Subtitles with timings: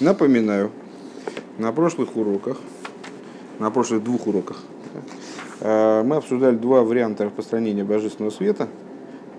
[0.00, 0.70] Напоминаю,
[1.58, 2.58] на прошлых уроках,
[3.58, 4.62] на прошлых двух уроках,
[5.60, 8.68] э, мы обсуждали два варианта распространения божественного света.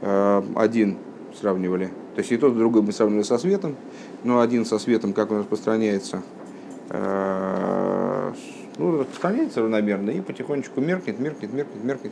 [0.02, 0.98] Э, один
[1.40, 3.78] сравнивали, то есть и тот, и другой мы сравнивали со светом,
[4.26, 6.24] но один со светом, как он распространяется,
[6.90, 8.34] э,
[8.78, 12.12] ну, распространяется равномерно и потихонечку меркнет, меркнет, меркнет, меркнет.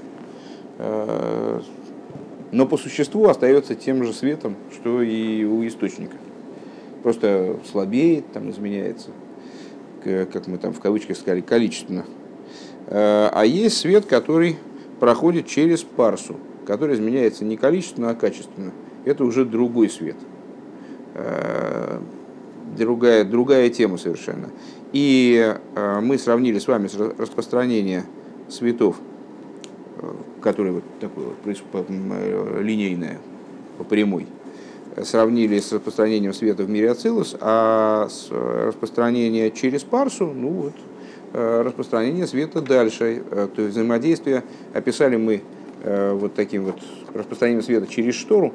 [2.54, 6.16] Но по существу остается тем же светом, что и у источника
[7.08, 9.12] просто слабеет, там изменяется,
[10.04, 12.04] как мы там в кавычках сказали, количественно.
[12.88, 14.57] Э, а есть свет, который
[15.00, 16.36] проходит через парсу,
[16.66, 18.74] который изменяется не количественно, а качественно.
[19.06, 20.18] Это уже другой свет.
[21.14, 22.02] Э,
[22.78, 24.50] другая, другая тема совершенно.
[24.92, 28.04] И э, мы сравнили с вами распространение
[28.50, 28.97] светов,
[30.42, 33.19] которые вот такое вот линейное,
[33.78, 34.28] по прямой,
[35.03, 40.73] сравнили с распространением света в мире Ацилус, а с распространение через парсу, ну вот,
[41.33, 43.23] э, распространение света дальше.
[43.31, 45.41] Э, то есть взаимодействие описали мы
[45.83, 46.80] э, вот таким вот
[47.13, 48.53] распространением света через штору,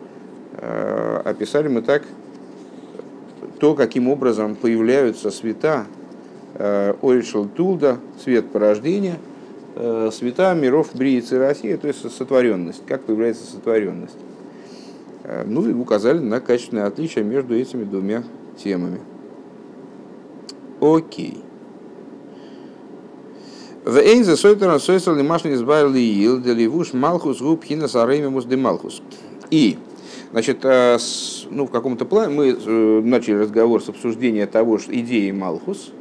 [1.24, 2.02] описали мы так
[3.58, 5.86] то, каким образом появляются света
[6.54, 9.16] Оришел Тулда, свет порождения,
[10.10, 14.18] света миров Бриицы России, то есть сотворенность, как появляется сотворенность.
[15.24, 18.24] Э, ну и указали на качественное отличие между этими двумя
[18.62, 19.00] темами.
[20.80, 21.42] Окей.
[23.84, 29.02] В Эйнзе Сойтеран Сойсел Лимашни избавили Ил, Деливуш Малхус Губ Хинас Ареймимус Демалхус.
[29.50, 29.78] И,
[30.30, 30.98] значит, э,
[31.50, 35.92] ну, в каком-то плане мы э, начали разговор с обсуждения того, что идеи Малхус.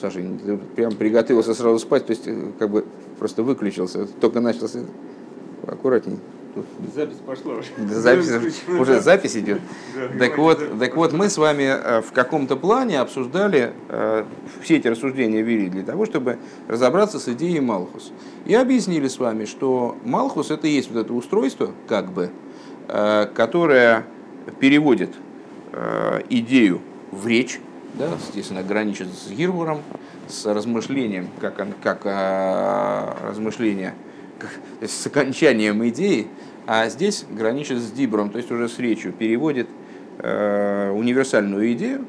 [0.00, 2.84] Саша, ты прям приготовился сразу спать, то есть как бы
[3.18, 4.80] просто выключился, только начался
[5.66, 6.18] аккуратней.
[6.94, 7.68] Запись пошла уже.
[7.86, 9.60] Запись, уже запись идет.
[10.18, 14.24] так, вот, так вот, мы с вами э, в каком-то плане обсуждали, э,
[14.62, 18.12] все эти рассуждения вели для того, чтобы разобраться с идеей Малхус.
[18.46, 22.30] И объяснили с вами, что Малхус это и есть вот это устройство, как бы,
[22.88, 24.04] э, которое
[24.60, 25.10] переводит
[26.30, 26.80] идею
[27.10, 27.60] в речь,
[27.94, 29.82] да, естественно, граничит с Гирвуром,
[30.26, 32.04] с размышлением, как, как
[33.28, 33.92] размышление
[34.80, 36.26] с окончанием идеи,
[36.66, 39.68] а здесь граничит с дибром, то есть уже с речью, переводит
[40.18, 42.04] э, универсальную идею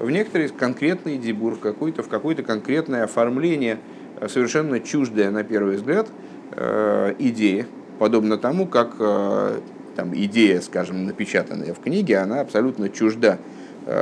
[0.00, 3.78] в некоторый конкретный дибур, в, какое-то, в какое-то конкретное оформление,
[4.18, 6.08] э, совершенно чуждое на первый взгляд
[6.52, 7.66] э, идеи,
[7.98, 9.60] подобно тому, как э,
[9.96, 13.38] там, идея, скажем, напечатанная в книге, она абсолютно чужда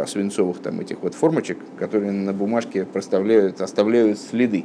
[0.08, 4.64] свинцовых там, этих вот формочек, которые на бумажке проставляют, оставляют следы.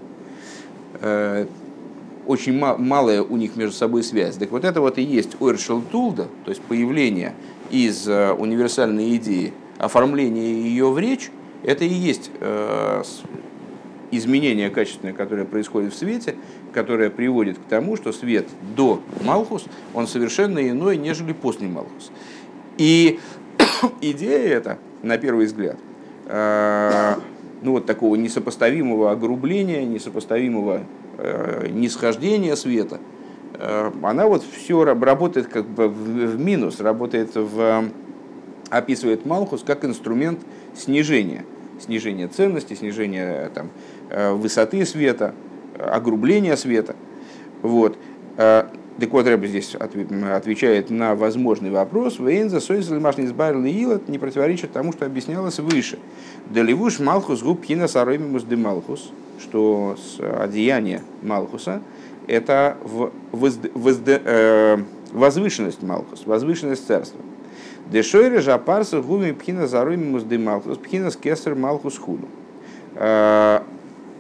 [2.26, 4.36] Очень малая у них между собой связь.
[4.36, 7.34] Так вот это вот и есть Ойршел Тулда, то есть появление
[7.70, 11.32] из э, универсальной идеи, оформление ее в речь,
[11.64, 13.04] это и есть э,
[14.12, 16.36] изменение качественное, которое происходит в свете,
[16.72, 22.12] которое приводит к тому, что свет до Малхус, он совершенно иной, нежели после Малхус.
[22.78, 23.20] И
[24.02, 25.78] идея эта, на первый взгляд,
[26.28, 27.16] э,
[27.62, 30.84] ну вот такого несопоставимого огрубления, несопоставимого
[31.18, 33.00] э, нисхождения света,
[33.56, 37.86] э, она вот все работает как бы в, минус, работает в,
[38.70, 40.40] описывает Малхус как инструмент
[40.76, 41.46] снижения,
[41.80, 43.70] снижения ценности, снижения там,
[44.10, 45.34] э, высоты света,
[45.78, 46.96] огрубления света.
[47.62, 47.98] Вот.
[49.00, 52.20] Так вот, Рэб здесь отвечает на возможный вопрос.
[52.20, 55.98] Вейнза сойзел машни избавил илот не противоречит тому, что объяснялось выше.
[56.52, 61.82] Деливуш малхус губ хина саромимус де малхус, что одеяние малхуса–
[62.28, 62.78] это
[63.32, 64.78] возд, возд, э,
[65.12, 67.20] возвышенность малхус, возвышенность царства.
[67.92, 72.28] Дешойре жапарса гуми пхина заромимус де малхус, пхина скесер малхус худу.
[72.96, 73.62] Э,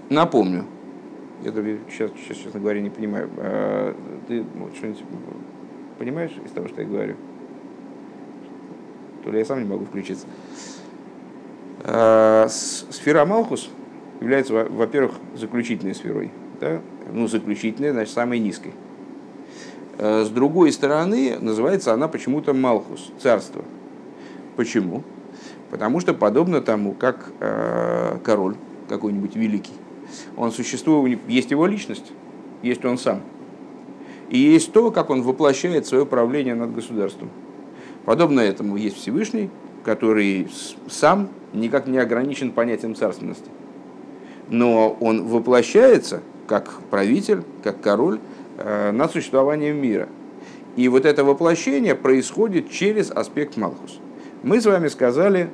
[0.09, 0.66] напомню,
[1.44, 1.52] я
[1.90, 3.30] сейчас, сейчас, честно говоря, не понимаю.
[3.38, 3.96] А,
[4.28, 4.46] ты
[4.76, 5.04] что-нибудь
[6.00, 7.16] понимаешь из того, что я говорю?
[9.24, 10.26] То ли я сам не могу включиться.
[11.84, 13.69] А, сфера Малхус
[14.22, 16.31] является, во-первых, заключительной сферой.
[16.62, 16.81] Да?
[17.12, 18.72] Ну, заключительной, значит, самой низкой.
[20.00, 23.63] А, с другой стороны, называется она почему-то Малхус, царство.
[24.56, 25.04] Почему?
[25.72, 27.31] Потому что подобно тому, как
[28.24, 28.56] король
[28.88, 29.74] какой-нибудь великий,
[30.36, 32.12] он существует, есть его личность,
[32.62, 33.21] есть он сам.
[34.30, 37.30] И есть то, как он воплощает свое правление над государством.
[38.06, 39.50] Подобно этому есть Всевышний,
[39.83, 40.48] который
[40.89, 43.50] сам никак не ограничен понятием царственности.
[44.50, 48.19] Но он воплощается как правитель, как король
[48.57, 50.10] э, над существованием мира.
[50.75, 54.00] И вот это воплощение происходит через аспект Малхус.
[54.42, 55.50] Мы с вами сказали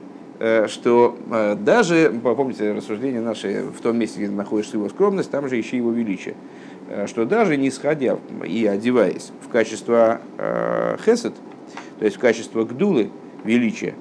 [0.67, 1.17] что
[1.59, 5.91] даже, помните рассуждение наше в том месте, где находишься его скромность, там же ищи его
[5.91, 6.35] величие.
[7.05, 10.21] Что даже не сходя и одеваясь в качество
[11.05, 11.33] хесед,
[11.99, 13.09] то есть в качество гдулы,
[13.43, 13.93] величия,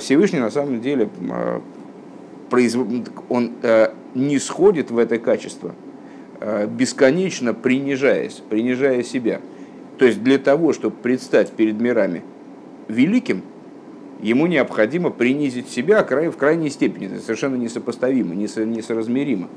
[0.00, 1.08] Всевышний на самом деле
[3.28, 3.52] он
[4.14, 5.74] не сходит в это качество,
[6.68, 9.40] бесконечно принижаясь, принижая себя.
[9.98, 12.22] То есть для того, чтобы предстать перед мирами
[12.88, 13.42] великим,
[14.20, 17.18] ему необходимо принизить себя в крайней степени.
[17.18, 19.48] Совершенно несопоставимо, несоразмеримо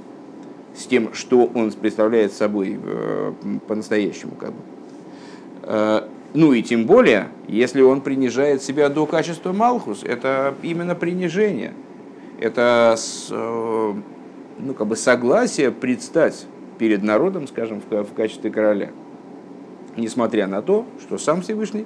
[0.75, 3.33] с тем, что он представляет собой э,
[3.67, 4.33] по-настоящему.
[4.35, 4.59] Как бы.
[5.63, 6.01] Э,
[6.33, 11.73] ну и тем более, если он принижает себя до качества Малхус, это именно принижение.
[12.39, 12.95] Это
[13.29, 13.93] э,
[14.59, 16.45] ну, как бы согласие предстать
[16.77, 18.89] перед народом, скажем, в качестве короля.
[19.97, 21.85] Несмотря на то, что сам Всевышний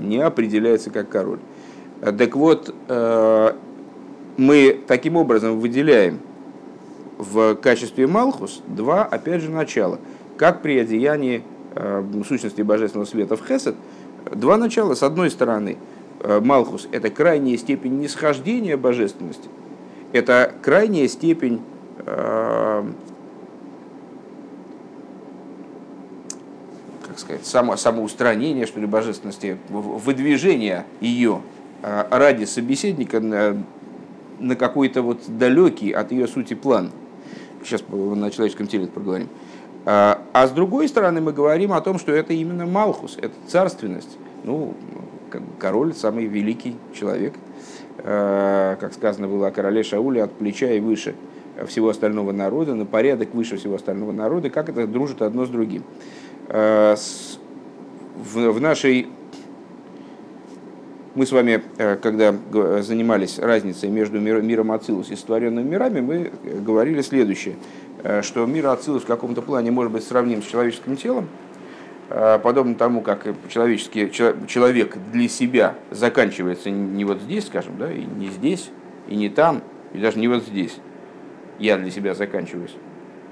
[0.00, 1.38] не определяется как король.
[2.02, 3.52] Так вот, э,
[4.36, 6.18] мы таким образом выделяем
[7.16, 10.00] в качестве Малхус два, опять же, начала.
[10.36, 11.44] Как при одеянии
[11.76, 13.76] э, сущности божественного света в Хесед,
[14.34, 14.96] два начала.
[14.96, 15.78] С одной стороны,
[16.18, 19.48] э, Малхус– это крайняя степень нисхождения божественности,
[20.12, 21.60] это крайняя степень
[27.06, 31.42] как сказать, само, самоустранение, что ли, божественности, выдвижение ее
[31.82, 33.62] ради собеседника на,
[34.38, 36.90] на какой-то вот далекий от ее сути план.
[37.64, 39.28] Сейчас на человеческом теле это проговорим.
[39.84, 44.16] А, а с другой стороны мы говорим о том, что это именно Малхус, это царственность.
[44.44, 44.74] Ну,
[45.58, 47.34] король самый великий человек.
[47.98, 51.16] А, как сказано было о короле Шауле, от плеча и выше
[51.66, 55.82] всего остального народа, на порядок выше всего остального народа, как это дружит одно с другим.
[56.48, 56.96] В
[58.60, 59.08] нашей
[61.14, 62.34] мы с вами, э, когда
[62.80, 67.56] занимались разницей между миром Ацилус и сотворенными мирами, мы говорили следующее,
[68.02, 71.28] э, что мир Ацилус в каком-то плане может быть сравним с человеческим телом,
[72.08, 78.04] э, подобно тому, как человеческий, человек для себя заканчивается не вот здесь, скажем, да, и
[78.04, 78.70] не здесь,
[79.08, 79.60] и не там,
[79.92, 80.78] и даже не вот здесь.
[81.58, 82.74] Я для себя заканчиваюсь.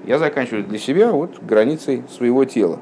[0.05, 2.79] Я заканчиваюсь для себя вот границей своего тела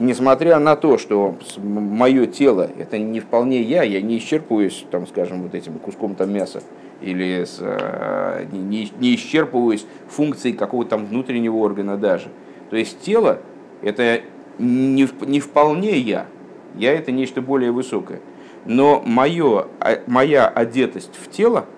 [0.00, 5.42] несмотря на то, что мое тело это не вполне я, я не исчерпываюсь, там, скажем,
[5.42, 6.62] вот этим куском там мяса,
[7.00, 12.28] или с, э, не, не исчерпываюсь функцией какого-то там внутреннего органа даже.
[12.70, 13.38] То есть тело
[13.82, 14.22] это
[14.58, 16.26] не, не вполне я,
[16.74, 18.20] я это нечто более высокое.
[18.64, 21.66] Но мое, а, моя одетость в тело–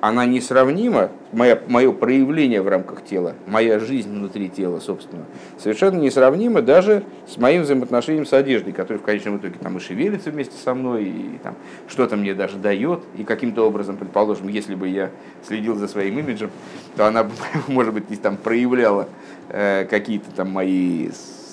[0.00, 5.24] она несравнима, мое, мое проявление в рамках тела, моя жизнь внутри тела, собственно,
[5.58, 10.30] совершенно несравнима даже с моим взаимоотношением с одеждой, которая в конечном итоге там и шевелится
[10.30, 11.56] вместе со мной, и там
[11.88, 15.10] что-то мне даже дает, и каким-то образом, предположим, если бы я
[15.46, 16.50] следил за своим имиджем,
[16.96, 17.28] то она,
[17.66, 19.08] может быть, там проявляла
[19.48, 21.08] э, какие-то там мои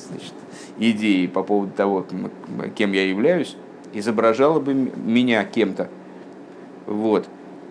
[0.08, 0.34] значит,
[0.78, 2.06] идеи по поводу того,
[2.76, 3.58] кем я являюсь,
[3.94, 5.90] изображала бы меня кем-то.
[6.86, 7.28] Вот.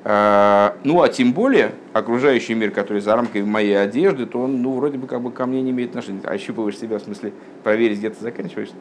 [0.07, 4.75] А, ну, а тем более окружающий мир, который за рамками моей одежды, то он, ну,
[4.75, 6.21] вроде бы как бы ко мне не имеет отношения.
[6.25, 8.75] Ощупываешь себя, в смысле, проверить, где ты заканчиваешься.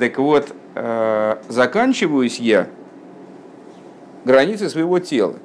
[0.00, 2.66] Так вот, а, заканчиваюсь я
[4.24, 5.36] границы своего тела.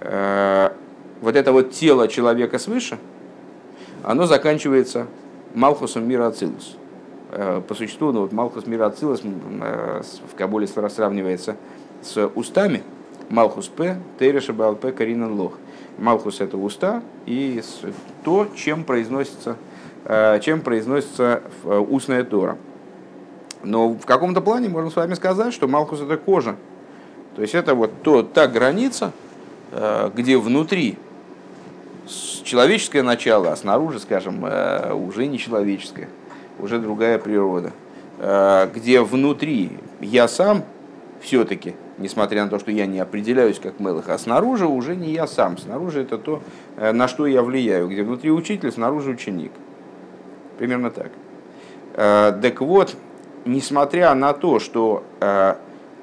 [0.00, 0.72] А,
[1.20, 2.98] вот это вот тело человека свыше,
[4.04, 5.08] оно заканчивается
[5.54, 6.76] Малхусом мира Ацилус.
[7.30, 11.56] По существу, ну, вот Малхус мира Ацилус в Кабуле сравнивается
[12.02, 12.82] с устами–
[13.30, 15.52] Малхус П, Тереша П, Каринан Лох.
[15.98, 17.62] Малхус это уста и
[18.24, 19.56] то, чем произносится,
[20.04, 22.58] э, чем произносится э, устная Тора.
[23.62, 26.56] Но в каком-то плане можно с вами сказать, что Малхус это кожа.
[27.36, 29.12] То есть это вот то, та граница,
[29.70, 30.98] э, где внутри
[32.42, 34.44] человеческое начало, а снаружи, скажем,
[35.06, 36.08] уже не человеческое,
[36.58, 37.70] уже другая природа.
[38.74, 40.64] Где внутри я сам
[41.20, 45.26] все-таки несмотря на то, что я не определяюсь как Мелах, а снаружи уже не я
[45.26, 45.58] сам.
[45.58, 46.42] Снаружи это то,
[46.76, 49.52] э, на что я влияю, где внутри учитель, снаружи ученик.
[50.58, 51.12] Примерно так.
[51.94, 52.96] Э, так вот,
[53.44, 55.54] несмотря на то, что э,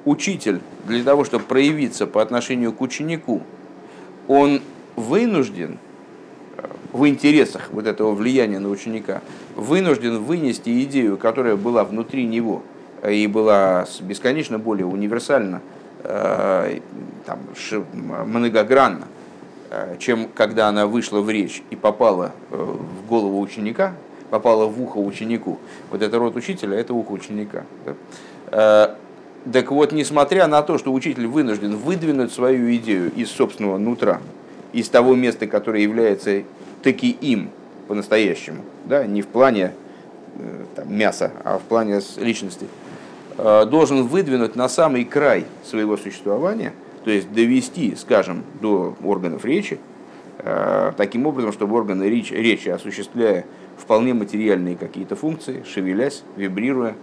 [0.04, 3.42] учитель для того, чтобы проявиться по отношению к ученику,
[4.28, 4.60] он
[4.96, 5.78] вынужден
[6.92, 9.20] в интересах вот этого влияния на ученика,
[9.56, 12.62] вынужден вынести идею, которая была внутри него
[13.06, 15.60] и была бесконечно более универсальна,
[16.02, 17.38] там,
[18.26, 19.06] многогранна,
[19.70, 23.94] э, чем когда она вышла в речь и попала э, в голову ученика,
[24.30, 25.58] попала в ухо ученику.
[25.90, 27.64] Вот это рот учителя, это ухо ученика.
[29.52, 34.20] Так вот, несмотря на то, что учитель вынужден выдвинуть свою идею из собственного нутра,
[34.72, 36.42] из того места, которое является
[36.82, 37.50] таки им
[37.86, 39.72] по-настоящему, да, не в плане
[40.36, 42.87] э, там, мяса, а в плане личности, э,
[43.38, 46.72] должен выдвинуть на самый край своего существования,
[47.04, 49.78] то есть довести, скажем, до органов речи,
[50.38, 53.44] э, таким образом, чтобы органы речи, речи осуществляя
[53.76, 56.94] вполне материальные какие-то функции, шевелясь, вибрируя,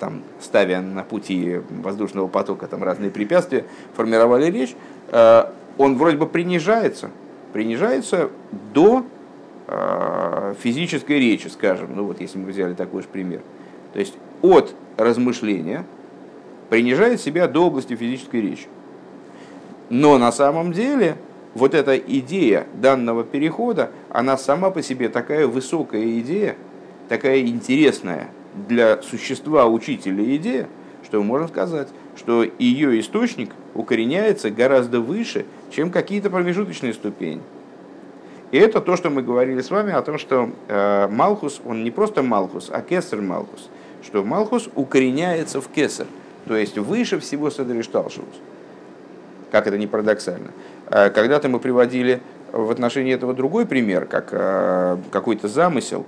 [0.00, 3.64] там, ставя на пути воздушного потока там, разные препятствия,
[3.94, 4.74] формировали речь,
[5.78, 7.10] он вроде бы принижается,
[7.52, 8.30] принижается
[8.74, 9.04] до
[9.68, 13.40] э, физической речи, скажем, ну вот если мы взяли такой же пример.
[13.92, 15.84] То есть от размышления
[16.68, 18.66] принижает себя до области физической речи.
[19.90, 21.16] Но на самом деле
[21.54, 26.56] вот эта идея данного перехода, она сама по себе такая высокая идея,
[27.08, 28.28] такая интересная
[28.68, 30.68] для существа учителя идея,
[31.04, 37.42] что можно сказать, что ее источник укореняется гораздо выше, чем какие-то промежуточные ступени.
[38.50, 41.90] И это то, что мы говорили с вами о том, что э, Малхус, он не
[41.90, 43.68] просто Малхус, а Кесар Малхус.
[44.04, 46.06] Что Малхус укореняется в Кесар,
[46.46, 48.24] то есть выше всего Седришталшус.
[49.50, 50.48] Как это не парадоксально.
[50.90, 52.20] Э, когда-то мы приводили
[52.52, 56.04] в отношении этого другой пример, как э, какой-то замысел,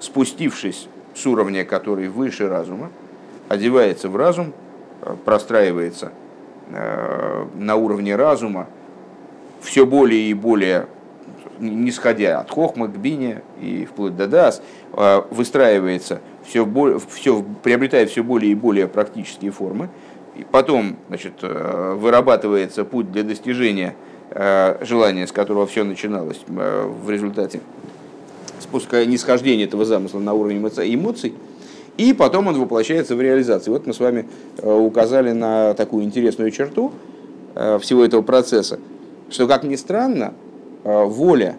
[0.00, 2.90] спустившись с уровня, который выше разума,
[3.48, 4.52] одевается в разум,
[5.02, 6.12] э, простраивается
[7.54, 8.66] на уровне разума,
[9.62, 10.84] все более и более,
[11.58, 14.60] не сходя от хохма к бине и вплоть до дас,
[15.30, 16.66] выстраивается, все,
[17.10, 19.90] все, приобретает все более и более практические формы.
[20.36, 23.94] И потом значит, э, вырабатывается путь для достижения
[24.82, 27.60] желания, с которого все начиналось в результате
[28.60, 31.32] спуская нисхождения этого замысла на уровень эмоций,
[31.96, 33.70] и потом он воплощается в реализации.
[33.70, 34.28] Вот мы с вами
[34.58, 36.92] э, указали на такую интересную черту
[37.54, 38.78] э, всего этого процесса,
[39.30, 40.34] что, как ни странно,
[40.84, 41.56] э, воля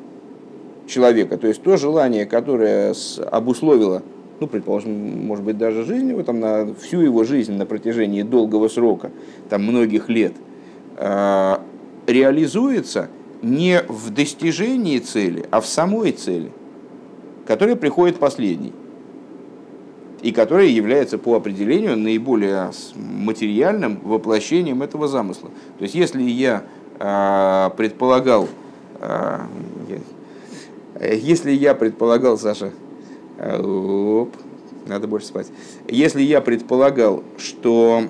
[0.88, 2.96] человека, то есть то желание, которое
[3.32, 4.02] обусловило,
[4.40, 8.68] ну, предположим, может быть, даже жизнь его, там, на всю его жизнь на протяжении долгого
[8.68, 9.12] срока,
[9.50, 10.34] там, многих лет,
[12.08, 13.10] реализуется
[13.42, 16.52] не в достижении цели, а в самой цели,
[17.46, 18.74] которая приходит последней
[20.22, 25.50] и которая является по определению наиболее материальным воплощением этого замысла.
[25.78, 26.64] То есть если я
[27.00, 28.50] э, предполагал,
[29.00, 29.40] э,
[31.00, 32.72] если я предполагал, Саша, э,
[33.40, 34.36] оп,
[34.88, 35.48] надо больше спать,
[35.88, 38.04] если я предполагал, что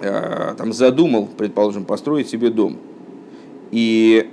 [0.00, 2.78] э, там задумал, предположим, построить себе дом,
[3.70, 4.30] и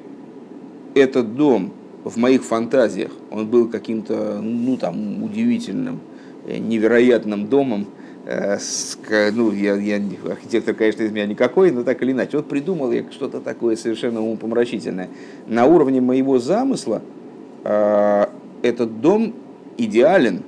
[0.93, 1.73] этот дом
[2.03, 5.99] в моих фантазиях, он был каким-то, ну там, удивительным,
[6.45, 7.87] Э, невероятным домом.
[8.25, 8.97] Э, с,
[9.33, 9.99] ну, я, я
[10.29, 12.37] архитектор, конечно, из меня никакой, но так или иначе.
[12.37, 15.09] Вот придумал я что-то такое совершенно умопомрачительное.
[15.47, 17.01] На уровне моего замысла
[17.63, 18.25] э,
[18.61, 19.33] этот дом
[19.77, 20.43] идеален.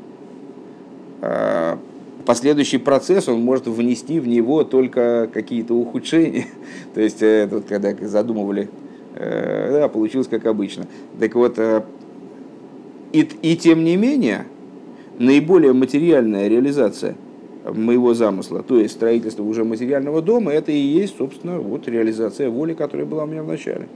[1.21, 1.77] Э,
[2.25, 6.45] последующий процесс, он может внести в него только какие-то ухудшения.
[6.93, 8.69] То есть, э, вот, когда задумывали,
[9.15, 10.85] э, да, получилось как обычно.
[11.19, 11.83] Так вот, э,
[13.13, 14.45] и, и тем не менее,
[15.17, 17.15] наиболее материальная реализация
[17.73, 22.73] моего замысла, то есть строительство уже материального дома, это и есть, собственно, вот реализация воли,
[22.73, 23.87] которая была у меня в начале.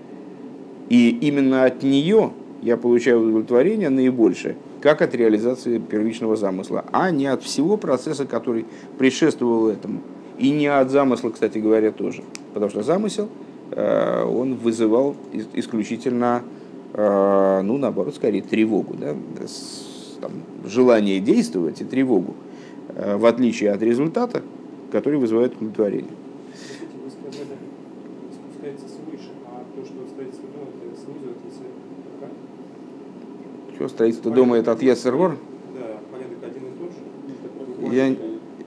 [0.89, 2.31] И именно от нее
[2.61, 8.65] я получаю удовлетворение наибольшее, как от реализации первичного замысла, а не от всего процесса, который
[8.97, 10.01] предшествовал этому.
[10.37, 12.23] И не от замысла, кстати говоря, тоже.
[12.53, 13.29] Потому что замысел,
[13.71, 15.15] э, он вызывал
[15.53, 16.43] исключительно,
[16.93, 18.95] э, ну, наоборот, скорее, тревогу.
[18.99, 19.15] Да?
[20.21, 20.31] там,
[20.65, 22.35] желание действовать и тревогу,
[22.89, 24.41] э, в отличие от результата,
[24.91, 26.11] который вызывает удовлетворение.
[33.89, 35.37] Строительство дома это от Ецергор?
[35.73, 37.95] Да, порядок один и тот же.
[37.95, 38.15] Я,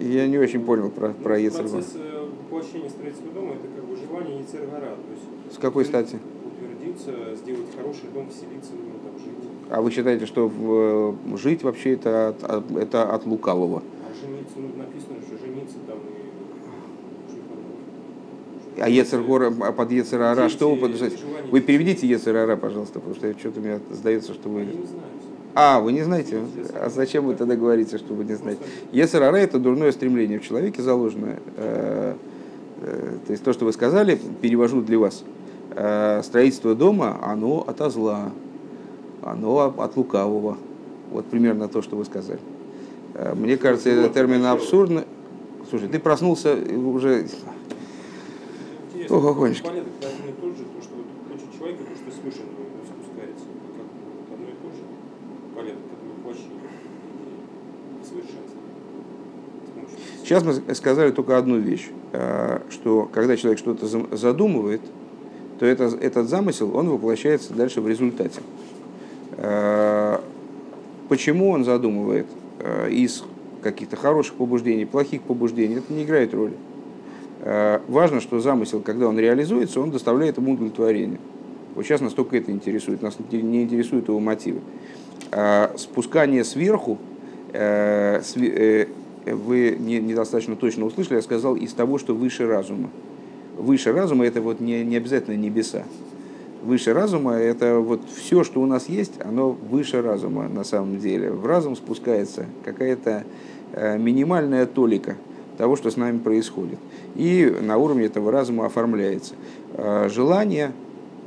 [0.01, 1.71] я не очень понял про, ну, про Ецергор.
[1.71, 4.91] Процесс э, воплощения строительства дома это как бы желание Ецергора.
[5.53, 6.19] С какой стати?
[6.45, 9.51] Утвердиться, сделать хороший дом, вселиться в него, там, жить.
[9.71, 13.83] А вы считаете, что в, жить вообще это от, это от лукавого?
[14.03, 16.25] А жениться, ну, написано, что жениться там и...
[18.79, 21.13] А Ецергора, а под Ецерара, что вы подписать?
[21.51, 24.67] Вы переведите Ецерара, пожалуйста, потому что что-то мне сдается, что вы...
[25.55, 26.41] А, а, вы не знаете?
[26.75, 28.61] А зачем вы тогда говорите, что вы не знаете?
[28.91, 31.39] Ецерара– это дурное стремление в человеке заложенное.
[31.57, 32.15] Э,
[32.81, 35.23] э, то есть то, что вы сказали, перевожу для вас.
[35.77, 38.33] Э, строительство дома, оно от зла
[39.23, 40.59] оно от лукавого.
[41.11, 42.41] Вот примерно то, что вы сказали.
[43.37, 45.05] Мне кажется, этот термин абсурдный.
[45.71, 47.27] Слушай, ты проснулся уже...
[49.15, 49.63] Интересно, Ого, гонишь.
[49.63, 52.51] порядок один и тот же, то, что вот хочет человек, и то, что свыше на
[52.51, 53.45] него спускается.
[53.77, 54.83] Как вот одно и то же.
[55.55, 56.59] Порядок, как воплощение
[57.15, 58.61] идеи совершенства.
[59.67, 64.81] С помощью Сейчас мы сказали только одну вещь, э, что когда человек что-то задумывает,
[65.61, 68.41] то это, этот замысел, он воплощается дальше в результате.
[69.37, 70.19] Э,
[71.09, 72.27] Почему он задумывает
[72.61, 73.25] э, из
[73.63, 76.55] каких-то хороших побуждений, плохих побуждений, это не играет роли.
[77.45, 81.21] Э, Важно, что замысел, когда он реализуется, он доставляет ему удовлетворение.
[81.75, 84.61] Вот сейчас нас только это интересует, нас не интересуют его мотивы.
[85.31, 86.99] А Спускание сверху,
[87.53, 88.87] э, э,
[89.27, 92.89] вы не- недостаточно точно услышали, я сказал, из того, что выше разума.
[93.59, 95.85] Выше разума это вот не, не обязательно небеса.
[96.63, 101.31] Выше разума это вот все, что у нас есть, оно выше разума на самом деле.
[101.31, 103.25] В разум спускается какая-то
[103.73, 105.17] э, минимальная толика
[105.57, 106.79] того, что с нами происходит.
[107.15, 109.35] И на уровне этого разума оформляется.
[109.75, 110.73] Э, Желания,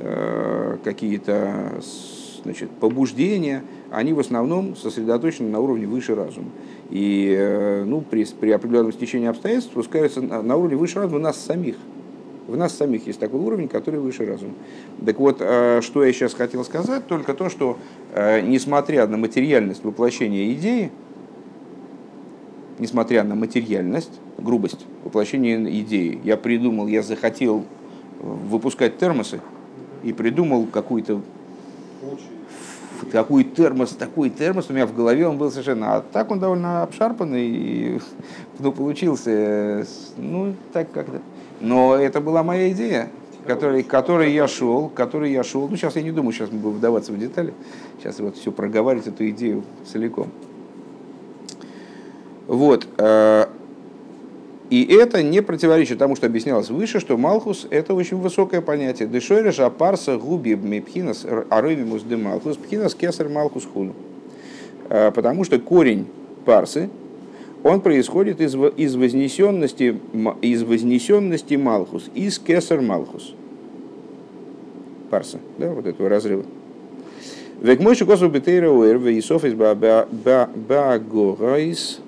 [0.00, 1.80] э, какие-то
[2.44, 6.48] значит, побуждения, они в основном сосредоточены на уровне выше разума.
[6.90, 11.40] И э, ну, при, при определенном стечении обстоятельств спускаются на, на уровне выше разума нас
[11.40, 11.76] самих.
[12.46, 14.54] В нас самих есть такой уровень, который выше разума.
[15.04, 17.76] Так вот, что я сейчас хотел сказать, только то, что
[18.16, 20.90] несмотря на материальность воплощения идеи,
[22.78, 27.64] несмотря на материальность, грубость воплощения идеи, я придумал, я захотел
[28.20, 29.40] выпускать термосы
[30.02, 31.20] и придумал какую-то
[33.12, 36.82] такой термос, такой термос у меня в голове он был совершенно, а так он довольно
[36.82, 38.00] обшарпанный, и,
[38.58, 39.84] ну, получился, э,
[40.16, 41.20] ну, так как-то.
[41.60, 43.08] Но это была моя идея,
[43.46, 45.68] которой, которой я шел, которой я шел.
[45.68, 47.54] Ну, сейчас я не думаю, сейчас мы будем вдаваться в детали.
[47.98, 50.28] Сейчас вот все проговаривать эту идею целиком.
[52.48, 52.86] Вот.
[52.96, 53.46] э,
[54.70, 59.08] И это не противоречит тому, что объяснялось выше, что Малхус– это очень высокое понятие.
[59.08, 63.94] Дешойреш апарса губи мепхинас арывимус де Малхус, пхинас кесар Малхус хуну.
[64.88, 66.06] Э, Потому что корень
[66.44, 66.90] парсы,
[67.62, 69.98] он происходит из, из вознесенности,
[70.42, 73.34] из вознесенности Малхус, из кесар Малхус.
[75.10, 76.44] Парса, да, вот этого разрыва.
[77.60, 79.54] Век мой шикосу бетейра уэр, вейсоф из
[80.68, 82.00] баагорайс,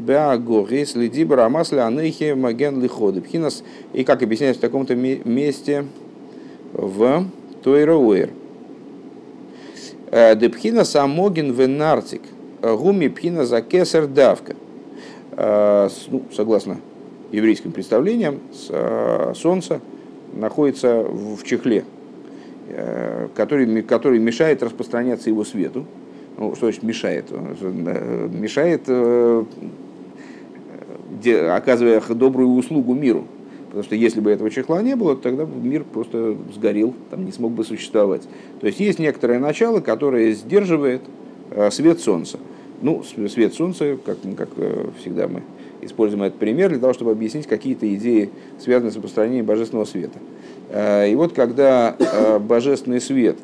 [0.00, 3.20] баагорайс, лиди барамас леанехи маген лиходы.
[3.20, 5.84] Пхинас, и как объясняется в таком-то ме- месте
[6.72, 7.24] в
[7.62, 8.30] Тойра уэр.
[10.10, 12.22] Депхина самогин венартик,
[12.62, 14.56] гуми пхина за кесар давка.
[15.32, 16.78] Э, Ну, согласно
[17.30, 19.80] еврейским представлениям, э, солнце
[20.34, 21.84] находится в чехле,
[22.68, 25.86] э, который, который мешает распространяться его свету.
[26.38, 27.26] Ну, что значит мешает?
[27.30, 29.44] Э, Мешает, э,
[31.26, 33.26] оказывая добрую услугу миру.
[33.70, 37.30] Потому что если бы этого чехла не было, то тогда мир просто сгорел, там не
[37.30, 38.22] смог бы существовать.
[38.60, 41.02] То есть есть некоторое начало, которое сдерживает
[41.52, 42.40] э, свет солнца.
[42.82, 45.42] Ну, свет солнца, как, как э, всегда мы
[45.82, 50.18] используем этот пример для того, чтобы объяснить какие-то идеи, связанные с распространением божественного света.
[50.70, 51.94] Э, И вот когда
[52.40, 53.36] божественный свет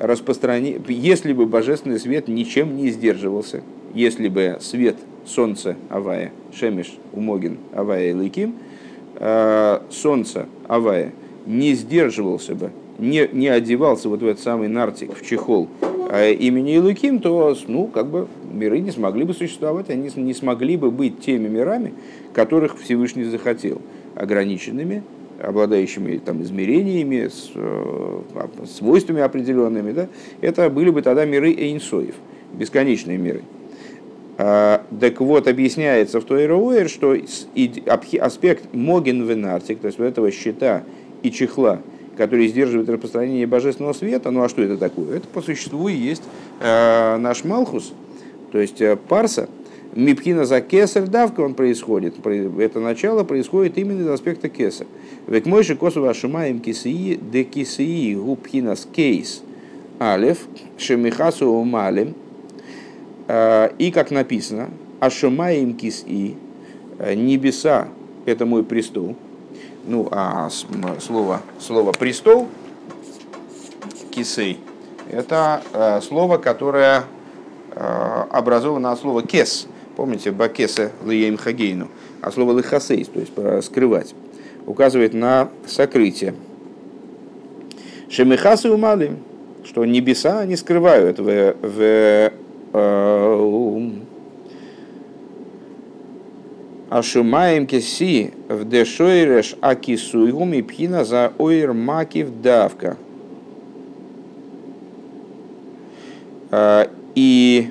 [0.00, 0.80] распространи...
[0.88, 3.62] если бы божественный свет ничем не сдерживался,
[3.94, 4.96] если бы свет
[5.30, 8.54] солнца Авая, Шемиш, Умогин, Авая и Лыким,
[9.16, 11.12] э, солнца Авая
[11.46, 15.68] не сдерживался бы, не, не одевался вот в этот самый нартик, в чехол
[16.10, 20.76] э, имени Илуким, то ну, как бы миры не смогли бы существовать, они не смогли
[20.76, 21.94] бы быть теми мирами,
[22.34, 23.80] которых Всевышний захотел,
[24.16, 25.02] ограниченными,
[25.40, 28.20] обладающими там, измерениями, с, э,
[28.66, 30.08] свойствами определенными, да,
[30.40, 32.14] это были бы тогда миры Эйнсоев,
[32.52, 33.42] бесконечные миры.
[34.42, 37.46] А, Так вот, объясняется в той Роуэр, что с-
[38.18, 40.82] аспект Моген Венартик, то есть вот этого щита
[41.22, 41.80] и чехла,
[42.16, 45.18] который сдерживает распространение божественного света, ну а что это такое?
[45.18, 46.22] Это по существу и есть
[46.60, 47.92] э, наш Малхус,
[48.50, 49.50] то есть э, Парса,
[49.94, 52.14] Мипхина за кесар давка он происходит.
[52.14, 54.86] Про- Это начало происходит именно из аспекта кесар.
[55.26, 59.42] Век мойши косова шумаем кисии де кисии губхинас кейс
[59.98, 60.38] алев
[60.78, 62.14] шемихасу умалем
[63.78, 66.36] И как написано, Ашумаем кис-и,
[66.98, 67.88] э, небеса–
[68.26, 69.16] это мой престол.
[69.86, 70.50] Ну, а
[71.00, 72.48] слово, слово «престол»
[74.10, 74.60] кисей–
[75.10, 77.04] это э, слово, которое
[77.70, 79.66] э, образовано от слова «кес».
[79.96, 81.88] Помните, «бакеса лием хагейну»,
[82.20, 84.14] а слово «лихасейс», то есть «скрывать»,
[84.66, 86.34] указывает на сокрытие.
[88.10, 89.16] Шемихасы умали,
[89.64, 92.32] что небеса они скрывают в, в э,
[96.90, 102.96] Ашумаем кеси в дешойреш акисуйгум и пхина за ойр макив давка.
[107.14, 107.70] И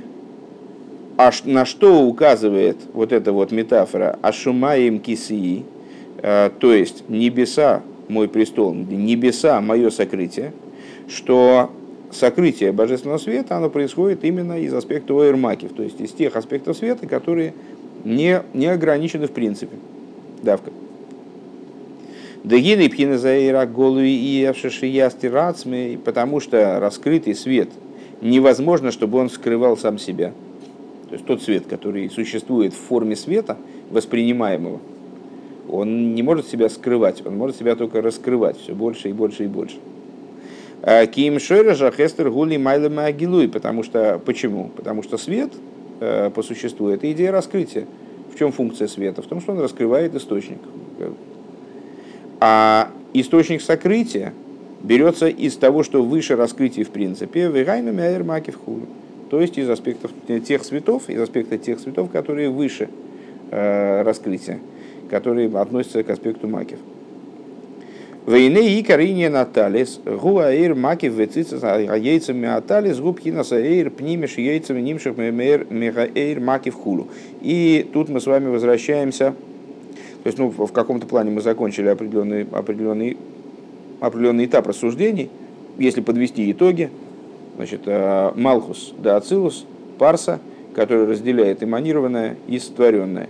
[1.17, 4.17] а на что указывает вот эта вот метафора?
[4.21, 5.65] «Ашумаем кисии»,
[6.21, 10.53] то есть небеса мой престол, небеса мое сокрытие,
[11.09, 11.71] что
[12.11, 17.07] сокрытие божественного света, оно происходит именно из аспекта ойрмакив, то есть из тех аспектов света,
[17.07, 17.53] которые
[18.03, 19.75] не, не ограничены в принципе.
[20.41, 20.71] Давка.
[22.43, 27.69] Дагины пхина заира голуи и авшишиясти рацми, потому что раскрытый свет
[28.21, 30.33] невозможно, чтобы он скрывал сам себя.
[31.09, 33.57] То есть тот свет, который существует в форме света,
[33.89, 34.79] воспринимаемого,
[35.69, 39.47] он не может себя скрывать, он может себя только раскрывать все больше и больше и
[39.47, 39.77] больше.
[40.81, 44.69] А Ким Шойража Хестер Гули Майлема Агилуй, потому что почему?
[44.75, 45.51] Потому что свет
[45.99, 47.85] э, по существу это идея раскрытия.
[48.33, 49.21] В чем функция света?
[49.21, 50.59] В том, что он раскрывает источник.
[52.39, 54.33] А источник сокрытия
[54.81, 57.49] берется из того, что выше раскрытия в принципе,
[59.29, 60.11] то есть из аспектов
[60.45, 62.89] тех цветов, из аспекта тех цветов, которые выше
[63.51, 64.59] э, раскрытия,
[65.09, 66.79] которые относятся к аспекту макив.
[68.25, 76.39] Войны и карине наталис, гуаир макив вецица яйцами аталис, губкинаса эйр пнимеш яйцами нимших мегаэйр
[76.39, 77.08] макив хулу.
[77.41, 79.34] И тут мы с вами возвращаемся,
[80.23, 83.17] то есть ну, в каком-то плане мы закончили определенный, определенный,
[83.99, 85.29] определенный этап рассуждений,
[85.77, 86.91] если подвести итоги,
[87.60, 89.65] Значит, э, Малхус да Ацилус,
[89.97, 90.39] Парса,
[90.73, 93.27] который разделяет эманированное и сотворенное.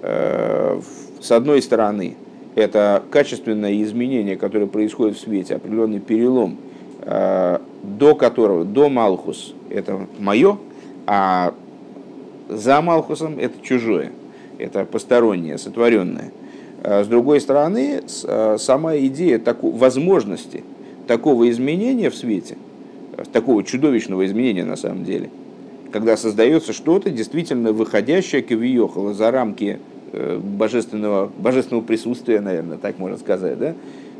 [0.00, 0.80] Э,
[1.20, 2.14] с одной стороны,
[2.56, 6.56] это качественное изменение, которое происходит в свете, определенный перелом,
[7.02, 10.58] э, до которого, до Малхус это мое,
[11.06, 11.54] а
[12.48, 14.10] за Малхусом это чужое,
[14.58, 16.32] это постороннее, сотворенное.
[16.82, 20.62] С другой стороны, сама идея такой, возможности
[21.08, 22.56] такого изменения в свете–
[23.24, 25.30] такого чудовищного изменения на самом деле,
[25.92, 29.95] когда создается что-то действительно выходящее кавиохала за рамки э,
[30.42, 33.74] божественного, божественного присутствия, наверное, так можно сказать, да?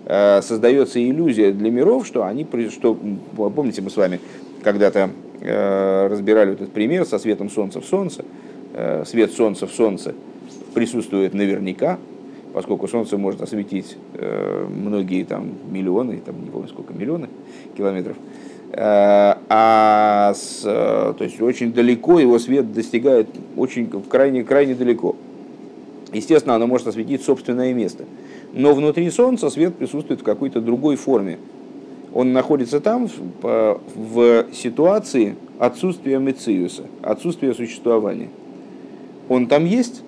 [0.04, 2.98] Э, создается иллюзия для миров, что они, что,
[3.36, 4.20] помните, мы с вами
[4.62, 8.24] когда-то э, разбирали этот пример со светом солнца в солнце,
[9.06, 10.14] свет солнца в солнце
[10.74, 11.98] присутствует наверняка,
[12.52, 13.96] поскольку солнце может осветить
[14.68, 17.28] многие там миллионы, там не помню сколько миллионы
[17.74, 18.16] километров,
[18.72, 25.16] Э, а с, э, то есть очень далеко его свет достигает очень крайне, крайне далеко.
[26.16, 28.04] Естественно, оно может осветить собственное место.
[28.54, 31.38] Но внутри Солнца свет присутствует в какой-то другой форме.
[32.14, 33.06] Он находится там
[33.42, 38.30] в, в ситуации отсутствия Мециуса, отсутствия существования.
[39.28, 40.02] Он там есть,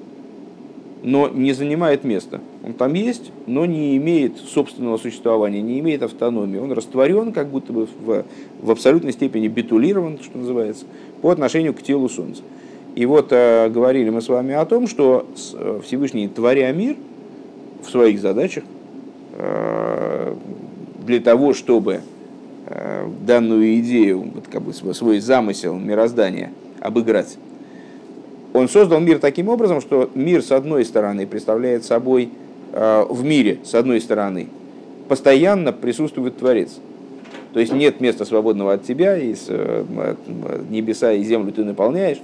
[1.03, 2.41] но не занимает места.
[2.65, 6.59] Он там есть, но не имеет собственного существования, не имеет автономии.
[6.59, 8.25] Он растворен, как будто бы в,
[8.63, 10.87] в абсолютной степени битулирован, что называется,
[11.21, 12.43] по отношению к телу Солнца.
[12.95, 16.97] И вот э, говорили мы с вами о том, что э, Всевышний, творя мир
[17.83, 18.65] в своих задачах,
[19.35, 20.35] э,
[21.07, 22.01] для того, чтобы
[22.67, 27.39] э, данную идею, вот, как бы свой замысел мироздания обыграть,
[28.53, 32.31] он создал мир таким образом, что мир, с одной стороны, представляет собой
[32.73, 34.49] Э, в мире, с одной стороны,
[35.09, 36.79] постоянно присутствует Творец.
[37.55, 39.85] То есть нет места свободного от тебя, и с, э,
[40.69, 42.19] небеса и землю ты наполняешь.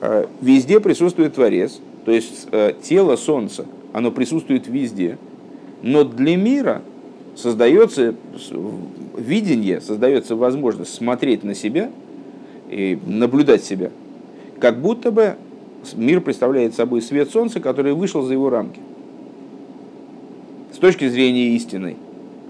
[0.00, 2.48] Э, везде присутствует Творец, то есть
[2.82, 5.18] тело Солнца, оно присутствует везде.
[5.82, 6.82] Но для мира
[7.36, 8.14] создается
[9.16, 11.90] видение, создается возможность смотреть на себя
[12.70, 13.90] и наблюдать себя,
[14.60, 15.36] как будто бы
[15.94, 18.80] мир представляет собой свет Солнца, который вышел за его рамки.
[20.72, 21.96] С точки зрения истины,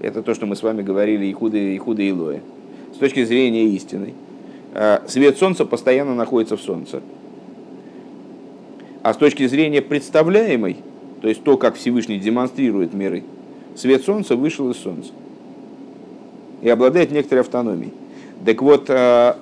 [0.01, 2.41] это то, что мы с вами говорили и худые, и Илои,
[2.93, 4.13] с точки зрения истины,
[4.73, 7.01] э, свет Солнца постоянно находится в Солнце.
[9.09, 10.77] А с точки зрения представляемой,
[11.21, 13.23] то есть то, как Всевышний демонстрирует миры,
[13.75, 15.09] свет Солнца вышел из Солнца
[16.61, 17.91] и обладает некоторой автономией.
[18.45, 19.33] Так вот, э,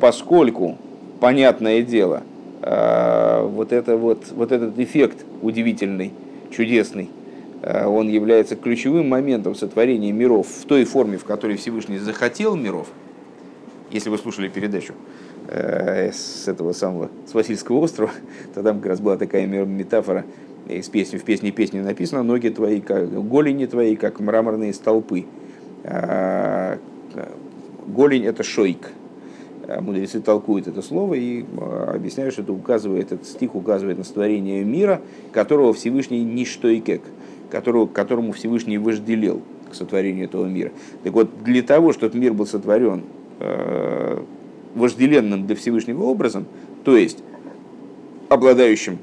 [0.00, 0.78] поскольку,
[1.20, 2.24] понятное дело,
[2.62, 6.10] э, вот, это вот, вот этот эффект удивительный,
[6.50, 7.08] чудесный,
[7.64, 12.88] Э, он является ключевым моментом сотворения миров в той форме, в которой Всевышний захотел миров.
[13.90, 14.92] Если вы слушали передачу
[15.48, 18.10] э, с этого самого, с Васильского острова,
[18.54, 20.24] то там как раз была такая метафора,
[20.68, 25.26] из песни, в песне песни написано, ноги твои, как, голени твои, как мраморные столпы.
[25.84, 26.78] А,
[27.86, 28.90] голень– это шойк.
[29.80, 31.44] мудрецы толкуют это слово и
[31.88, 35.02] объясняют, что это указывает, этот стих указывает на сотворение мира,
[35.32, 36.82] которого Всевышний ничто и
[37.50, 40.72] которого, которому Всевышний вожделел к сотворению этого мира.
[41.02, 43.02] Так вот, для того, чтобы мир был сотворен
[43.40, 44.22] э,
[44.74, 46.46] вожделенным для Всевышнего образом,
[46.84, 47.18] то есть
[48.28, 48.98] обладающим,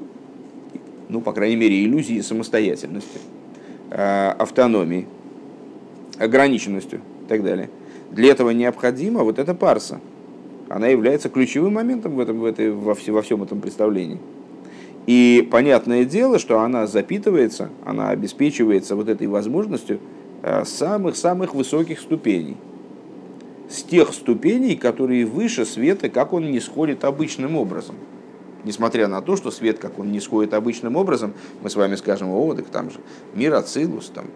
[1.08, 3.18] ну, по крайней мере, иллюзией самостоятельности,
[3.90, 5.06] э, автономией,
[6.18, 7.70] ограниченностью и так далее.
[8.10, 10.00] Для этого необходима вот эта парса.
[10.68, 14.18] Она является ключевым моментом в этом, в этой, во, все, во всем этом представлении.
[15.06, 19.98] И понятное дело, что она запитывается, она обеспечивается вот этой возможностью
[20.64, 22.56] самых-самых высоких ступеней.
[23.72, 27.96] С тех ступеней, которые выше света, как он не сходит обычным образом.
[28.64, 31.32] Несмотря на то, что свет, как он не сходит обычным образом,
[31.62, 32.98] мы с вами скажем, о, так там же
[33.34, 34.26] мир Ацилус, там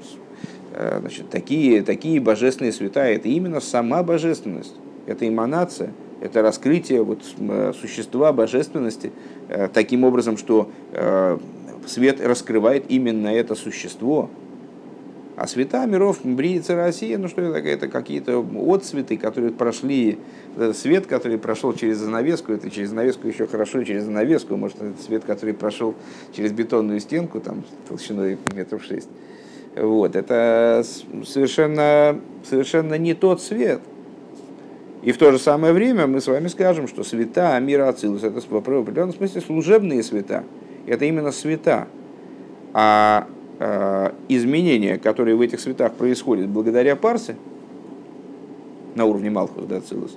[0.79, 4.75] Э, значит, такие, такие божественные света, это именно сама божественность,
[5.07, 9.11] это эманация, это раскрытие вот, э, существа божественности
[9.49, 10.70] э, таким образом, что
[11.87, 14.29] свет раскрывает именно это существо.
[15.37, 20.18] А света миров, бриется Россия, ну что это, это какие-то отцветы, которые прошли,
[20.72, 25.25] свет, который прошел через занавеску, это через занавеску еще хорошо, через занавеску, может, это свет,
[25.25, 25.94] который прошел
[26.33, 29.11] через бетонную стенку, там, толщиной метров шесть.
[29.77, 30.83] Вот, это
[31.27, 32.18] совершенно,
[32.49, 33.83] совершенно не тот свет.
[35.03, 38.40] И в то же самое время мы с вами скажем, что света мира Ацилус это
[38.40, 40.44] в определенном смысле служебные света.
[40.87, 41.88] Это именно света.
[42.72, 43.36] А э,
[44.29, 47.37] изменения, которые в этих светах происходят благодаря парсе,
[48.95, 50.16] на уровне Малхус да, Ацилус,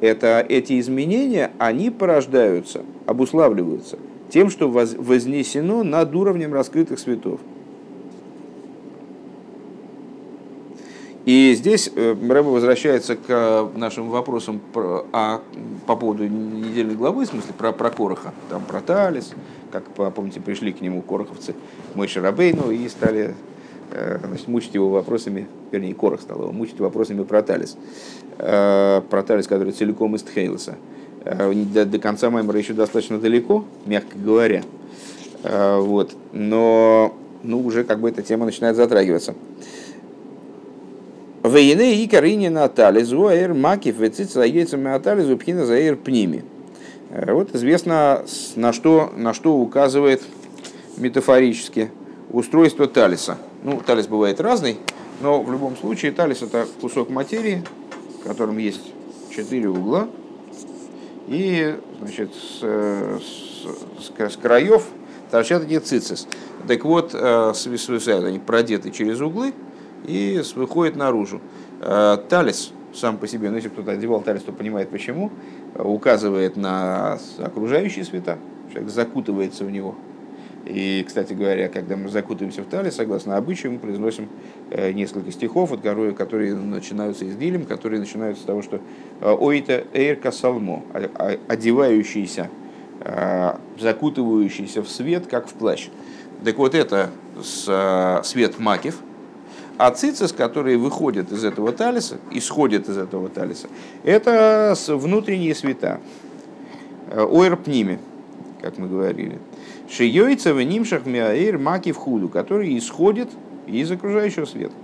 [0.00, 3.98] это эти изменения, они порождаются, обуславливаются
[4.30, 7.40] тем, что вознесено над уровнем раскрытых светов.
[11.24, 15.40] И здесь э, Рэба возвращается к э, нашим вопросам про, а,
[15.86, 19.32] по поводу недельной главы, в смысле про, про Короха, там про Талис,
[19.80, 21.54] как, помните, пришли к нему короховцы
[21.94, 23.34] Мой Шарабейну и стали
[23.90, 27.76] э, значит, мучить его вопросами, вернее, Корох стал его мучить вопросами про Талис,
[28.36, 30.76] про Талис, который целиком из Тхейлоса.
[31.24, 34.62] До, до конца Маймера еще достаточно далеко, мягко говоря,
[35.42, 39.34] вот, но ну, уже как бы эта тема начинает затрагиваться.
[41.44, 46.42] Вейне и карине натали зуаэр макив вецит яйцами натали зубхина заэр пними.
[47.10, 48.24] Э, вот известно,
[48.56, 50.22] на что, на что указывает
[50.96, 51.90] метафорически
[52.30, 53.38] устройство талиса.
[53.62, 54.78] Ну, талис бывает разный,
[55.20, 57.62] но в любом случае талис это кусок материи,
[58.20, 58.92] в котором есть
[59.34, 60.08] четыре угла,
[61.26, 64.84] и значит, с, с, с краев
[65.30, 66.28] торчат эти цицис.
[66.68, 69.52] Так вот, э, свисают они продеты через углы,
[70.06, 71.40] и выходит наружу.
[71.80, 75.30] Э, талис сам по себе, ну если кто-то одевал талис, то понимает почему,
[75.76, 78.38] указывает на окружающие света,
[78.72, 79.94] человек закутывается в него.
[80.66, 84.28] И, кстати говоря, когда мы закутываемся в талис, согласно обычаю, мы произносим
[84.70, 85.78] э, несколько стихов,
[86.16, 88.80] которые начинаются из дилем, которые начинаются с того, что
[89.20, 90.82] э, «Ойта эйрка салмо»,
[91.48, 92.48] одевающийся,
[93.78, 95.88] закутывающийся в свет, как в плащ.
[96.42, 97.10] Так вот это
[98.22, 99.00] свет макив–
[99.76, 103.68] а цицис, которые выходят из этого талиса, исходят из этого талиса,
[104.04, 106.00] это внутренние света.
[107.10, 107.98] Э, Ойр пними,
[108.60, 109.38] как мы говорили.
[109.90, 113.28] Шиёйца в нимшах миаир маки в худу, которые исходят
[113.66, 114.74] из окружающего света.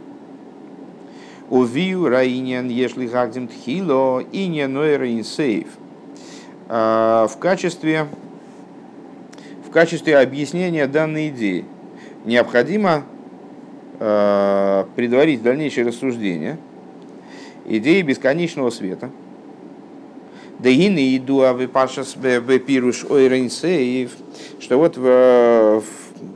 [1.48, 5.68] Увию раиньян ешли гагдим тхило и не инсейв.
[6.68, 8.09] Э, в качестве,
[9.66, 11.64] в качестве объяснения данной идеи
[12.24, 13.05] необходимо
[14.00, 16.56] предварить дальнейшее рассуждение
[17.66, 19.10] идеи бесконечного света.
[20.58, 22.16] Дегины иду авипашас
[22.66, 24.12] пируш ойренсеев,
[24.58, 25.82] что вот в,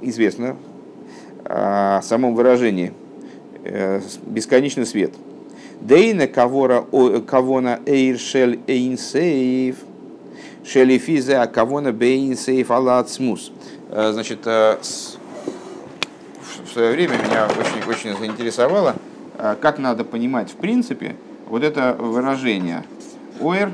[0.00, 0.57] известно
[1.44, 2.94] о самом выражении
[3.64, 5.12] э, бесконечный свет.
[5.81, 6.87] Дейна кавора
[7.27, 9.77] кавона эйршель эйнсеев,
[10.64, 13.53] шелифиза кавона бейнсеев алацмус.
[13.90, 14.46] Э, значит,
[16.74, 18.96] свое время меня очень, очень заинтересовало,
[19.38, 21.14] а, как надо понимать в принципе
[21.46, 22.82] вот это выражение
[23.40, 23.70] «оэр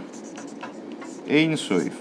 [1.26, 1.94] эйнсоев».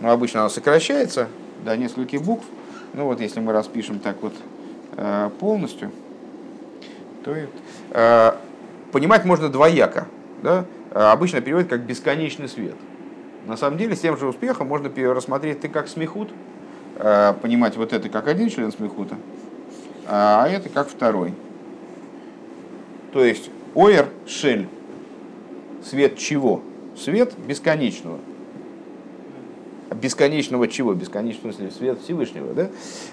[0.00, 1.28] Ну, обычно оно сокращается
[1.64, 2.44] до нескольких букв.
[2.92, 4.34] Ну вот если мы распишем так вот
[4.96, 5.92] а, полностью,
[7.24, 7.36] то
[7.92, 8.36] а,
[8.90, 10.08] понимать можно двояко.
[10.42, 10.64] Да?
[10.92, 12.74] Обычно переводят как «бесконечный свет».
[13.46, 16.30] На самом деле, с тем же успехом можно рассмотреть ты как смехут,
[17.42, 19.16] понимать вот это как один член смехута,
[20.06, 21.32] а это как второй.
[23.12, 24.68] То есть оэр шель,
[25.84, 26.62] свет чего?
[26.96, 28.18] Свет бесконечного.
[30.00, 30.94] Бесконечного чего?
[30.94, 32.68] Бесконечного, свет Всевышнего, да?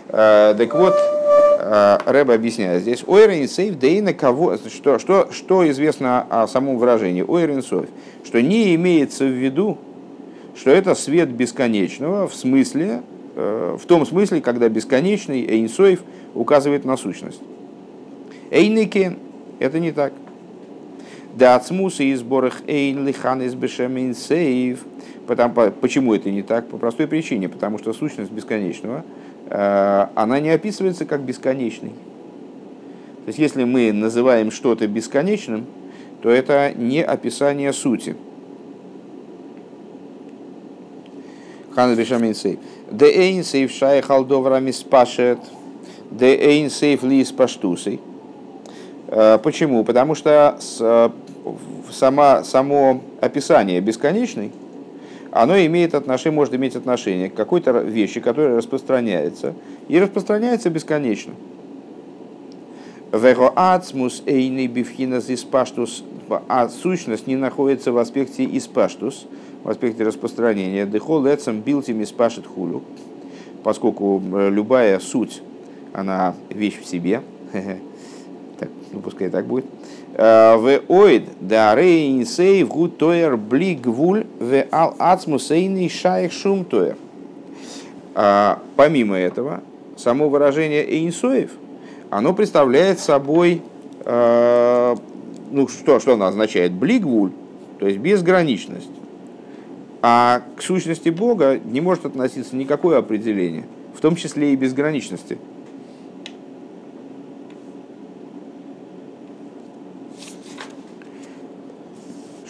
[0.10, 3.04] А, так вот, а, Рэба объясняет здесь.
[3.08, 4.58] Ойрен сейф дейна кого...
[4.58, 7.23] Что, что, что известно о самом выражении?
[7.23, 7.89] Ойрен сейф.
[8.23, 9.80] Что не имеется в виду,
[10.56, 16.02] что это свет бесконечного в смысле, э, в том смысле, когда бесконечный Эйнсоев
[16.34, 17.41] указывает на сущность.
[18.50, 19.15] Эйники–
[19.60, 20.13] это не так.
[21.36, 24.84] Да ацмуса из борах эйн лихан из бешем сейв.
[25.82, 26.67] Почему это не так?
[26.67, 27.47] По простой причине.
[27.47, 29.06] Потому что сущность бесконечного,
[29.50, 31.89] э, она не описывается как бесконечный.
[31.89, 35.65] То есть если мы называем что-то бесконечным,
[36.23, 38.15] то это не описание сути.
[41.78, 42.58] Хан бешем сейв.
[42.92, 45.38] Де эйн сейв шай халдоврами спашет.
[46.10, 48.00] Де эйн сейв ли спаштусей.
[49.10, 49.84] Э, почему?
[49.84, 50.58] Потому что
[51.92, 54.52] сама, само описание бесконечный,
[55.30, 59.54] оно имеет отношение, может иметь отношение к какой-то вещи, которая распространяется,
[59.88, 61.34] и распространяется бесконечно.
[63.12, 66.04] Вего ацмус эйный бифхинас испаштус,
[66.48, 69.28] а сущность не находится в аспекте испаштус,
[69.67, 70.86] в аспекте распространения.
[70.86, 72.84] Дехол эцем билтим испашет хулю,
[73.63, 75.43] поскольку э, любая суть,
[75.91, 77.21] она вещь в себе,
[78.60, 79.65] так, ну пускай так будет,
[80.13, 86.95] в оид да рейн сейв гуд тоер бли гвуль в ал ацмусейный шайх шум тоер.
[88.75, 89.62] Помимо этого,
[89.97, 91.51] само выражение эйнсоев,
[92.10, 93.62] оно представляет собой,
[94.06, 94.95] а,
[95.51, 96.71] ну что, что оно означает?
[96.71, 97.32] Блигвуль,
[97.80, 98.97] то есть безграничность.
[100.02, 105.38] А к сущности Бога не может относиться никакое определение, в том числе и безграничности.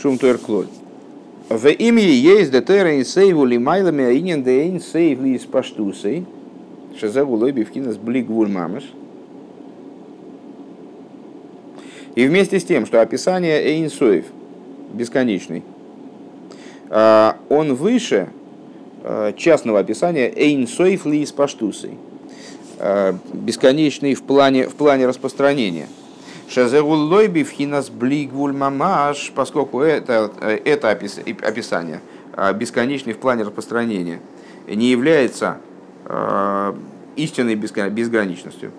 [0.08, 0.68] шум туэрклоль.
[1.50, 6.26] В имени есть детера и сейву лимайлами аинен дейн сейв ли из паштусей.
[6.98, 8.84] Шазагу лойби в блик мамаш.
[12.16, 14.26] И вместе с тем, что описание Эйнсоев,
[14.94, 15.77] бесконечный, а,
[16.89, 18.30] он выше
[19.04, 21.97] а, частного описания Эйнсоев ли из паштусей,
[22.80, 25.88] а, бесконечный в плане, в плане распространения–
[26.50, 30.32] Шазеруллойби в хинас блигвуль мамаш, поскольку это,
[30.63, 32.00] это описание
[32.56, 34.21] бесконечный в плане распространения
[34.65, 35.58] не является
[36.06, 36.73] э,
[37.17, 38.71] истинной безграничностью.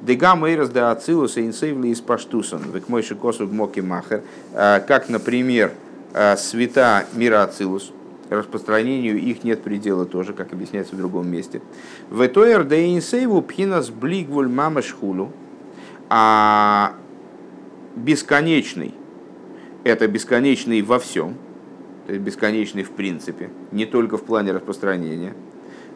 [0.00, 5.72] Дегам эйрас да ацилус инсейвли из паштусан, век мой шикосу гмоки махер, как, например,
[6.36, 7.92] света мира ацилус,
[8.30, 11.60] распространению их нет предела тоже, как объясняется в другом месте.
[12.10, 15.32] В тоер да инсейву пхинас блигвуль мамашхулу,
[16.08, 16.94] а
[17.94, 18.94] бесконечный–
[19.84, 21.34] это бесконечный во всем,
[22.06, 25.34] то есть бесконечный в принципе, не только в плане распространения.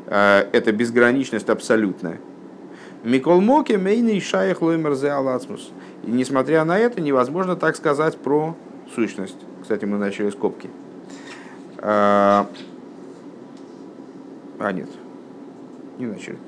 [0.06, 2.20] А, это безграничность абсолютная.
[3.04, 5.70] Микол Моки мейный шаях лоймерзе алацмус.
[6.04, 8.56] И несмотря на это, невозможно так сказать про
[8.94, 9.38] сущность.
[9.70, 10.68] Кстати, мы начали скобки.
[11.78, 12.48] А,
[14.59, 14.88] а нет,
[15.96, 16.38] не начали.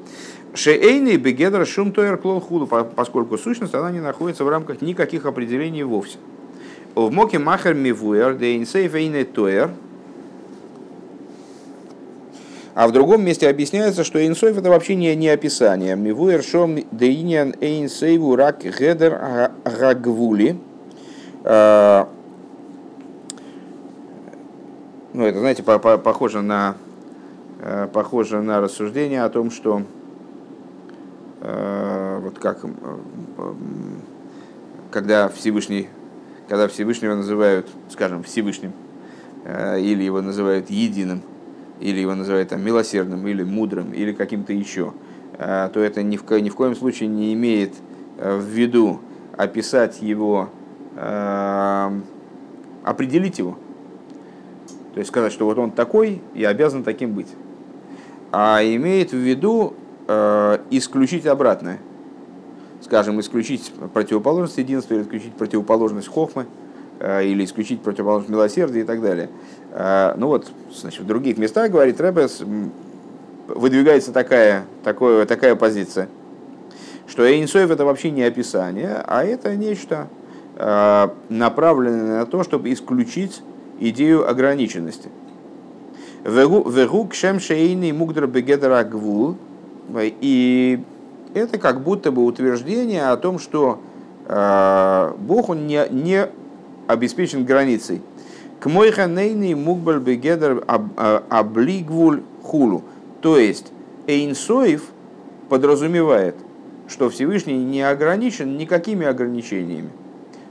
[0.55, 6.19] Шейный бегедра шум клол худу, поскольку сущность она не находится в рамках никаких определений вовсе.
[6.97, 9.71] В моке махер мивуэр дейнсейф эйне тоер.
[12.75, 15.95] А в другом месте объясняется, что инсойф это вообще не, не описание.
[15.95, 20.59] Мивуэр шом дейнян эйнсейву рак гедер рагвули.
[25.15, 26.77] Ну, это, знаете, похоже на,
[27.61, 29.83] э, похоже на рассуждение о том, что
[31.45, 32.69] Э, вот как, э,
[34.93, 35.89] когда Всевышний,
[36.49, 38.73] когда Всевышнего называют, скажем, Всевышним,
[39.45, 41.21] э, или его называют единым,
[41.81, 44.93] или его называют там, милосердным, или мудрым, или каким-то еще,
[45.37, 47.73] то это ни в, ни в коем случае не имеет
[48.19, 49.01] в виду
[49.37, 50.51] описать его,
[52.85, 53.57] определить его.
[54.93, 57.29] То есть сказать, что вот он такой и обязан таким быть.
[58.31, 59.75] А имеет в виду
[60.09, 61.79] Э, исключить обратное.
[62.83, 66.47] Скажем, исключить противоположность единства или исключить противоположность хохмы,
[66.99, 69.31] э, или исключить противоположность милосердия и так далее.
[69.71, 72.43] Э, ну вот, значит, в других местах, говорит Ребес,
[73.47, 76.09] выдвигается такая, такое, такая позиция,
[77.07, 80.09] что Эйнсоев это вообще не описание, а это нечто
[81.31, 83.43] направленное на то, чтобы исключить
[83.81, 85.09] идею ограниченности.
[86.25, 89.37] Вегу кшем шейный мугдр бегедра гвул,
[90.01, 90.81] и
[91.35, 93.81] это как будто бы утверждение о том, что
[94.27, 96.29] э, Бог он не, не
[96.87, 98.03] обеспечен границей.
[98.61, 102.85] К мойха нейный мукбаль бегедер а, облигвуль хулу.
[103.21, 103.73] То есть
[104.07, 104.85] Эйнсоев
[105.49, 106.37] подразумевает,
[106.87, 109.91] что Всевышний не ограничен никакими ограничениями,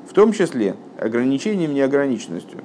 [0.09, 2.59] в том числе ограничением неограниченностью.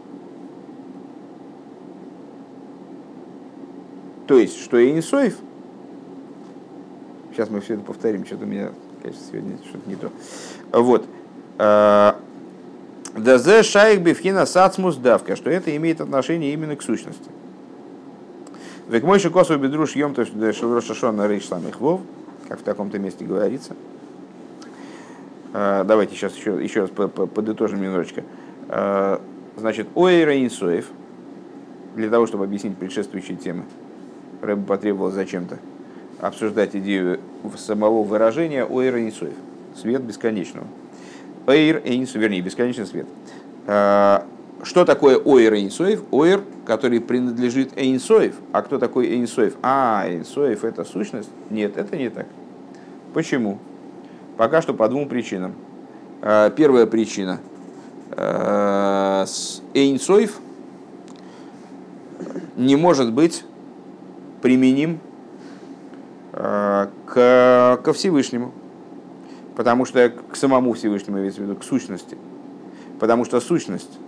[4.26, 5.36] То есть, что Эйнсоев,
[7.32, 8.70] сейчас мы все это повторим, что-то у меня,
[9.02, 10.10] конечно, сегодня что-то не то.
[10.72, 11.06] Вот.
[11.58, 12.18] А,
[13.14, 17.30] ДЗ шайк бифхина сацмус давка, что это имеет отношение именно к сущности.
[18.88, 22.00] Век мой косу бедруш ем то шашона рейш самых вов,
[22.48, 23.74] как в таком-то месте говорится.
[25.52, 28.24] А, давайте сейчас еще, еще раз подытожим немножечко.
[28.68, 29.20] А,
[29.56, 30.88] значит, Оэйра Инсоев,
[31.94, 33.64] для того, чтобы объяснить предшествующие темы,
[34.46, 35.58] Рэб потребовал зачем-то
[36.20, 37.20] обсуждать идею
[37.56, 39.34] самого выражения Оэйра Инсоев,
[39.74, 40.66] свет бесконечного.
[41.46, 43.06] Эйр Эйнсу, вернее, бесконечный свет.
[43.66, 44.26] А,
[44.62, 46.02] что такое Оир Эйнсоев?
[46.12, 48.34] Оир, который принадлежит Эйнсоев.
[48.52, 49.54] А кто такой Эйнсоев?
[49.62, 51.28] А, Эйнсоев это сущность?
[51.50, 52.26] Нет, это не так.
[53.14, 53.58] Почему?
[54.36, 55.54] Пока что по двум причинам.
[56.20, 57.38] А, первая причина.
[58.10, 59.24] А,
[59.74, 60.40] Эйнсоев
[62.56, 63.44] не может быть
[64.42, 65.00] применим
[66.32, 68.52] к, ко Всевышнему.
[69.56, 72.18] Потому что к самому Всевышнему имеется в виду, к сущности.
[73.00, 73.98] Потому что сущность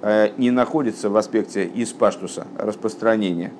[0.00, 1.94] э, не находится в аспекте из
[2.56, 3.52] распространения.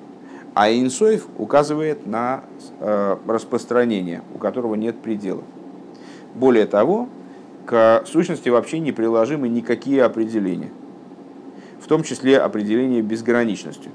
[0.53, 2.43] А инсоев указывает на
[2.79, 5.43] э, распространение, у которого нет предела.
[6.33, 7.09] Более того,
[7.65, 10.69] к сущности вообще не приложимы никакие определения,
[11.81, 13.91] в том числе определение безграничностью.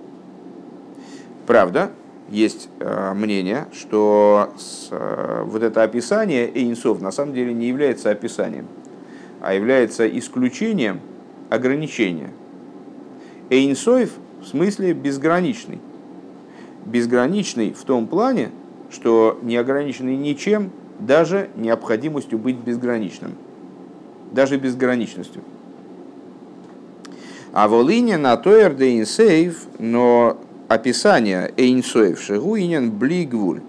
[1.46, 1.90] Правда,
[2.28, 8.10] есть э, мнение, что с, э, вот это описание Эйнсов на самом деле не является
[8.10, 8.66] описанием,
[9.40, 11.00] а является исключением
[11.48, 12.30] ограничения.
[13.50, 14.12] Эйнсоев
[14.42, 15.80] в смысле безграничный.
[16.84, 18.50] Безграничный в том плане,
[18.90, 23.32] что не ограниченный ничем, даже необходимостью быть безграничным.
[24.32, 25.42] Даже безграничностью.
[27.52, 29.04] А волине на тоер де
[29.78, 30.36] но
[30.68, 33.62] описание Эйнсоев Шигуинен Блигвуль,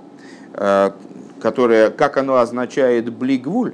[0.53, 0.91] э,
[1.41, 3.73] которое, как оно означает Блигвуль,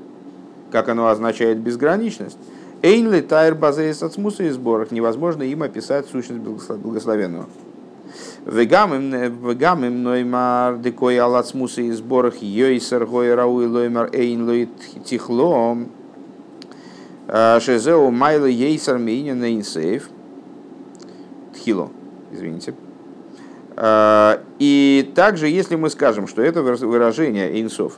[0.71, 2.37] как оно означает безграничность,
[2.81, 7.47] Эйнли Тайр Базеис от смуса и сборах, невозможно им описать сущность благословенного.
[8.45, 14.69] Вегам им ноймар декой алат смуса и сборах йойсер гой рауи лоймар эйн лойт
[15.03, 15.89] тихлом
[17.27, 19.63] э, шезеу майла ейсер мейнин
[21.53, 21.89] тхило,
[22.31, 22.75] извините.
[23.77, 27.97] А, и также, если мы скажем, что это выражение инсов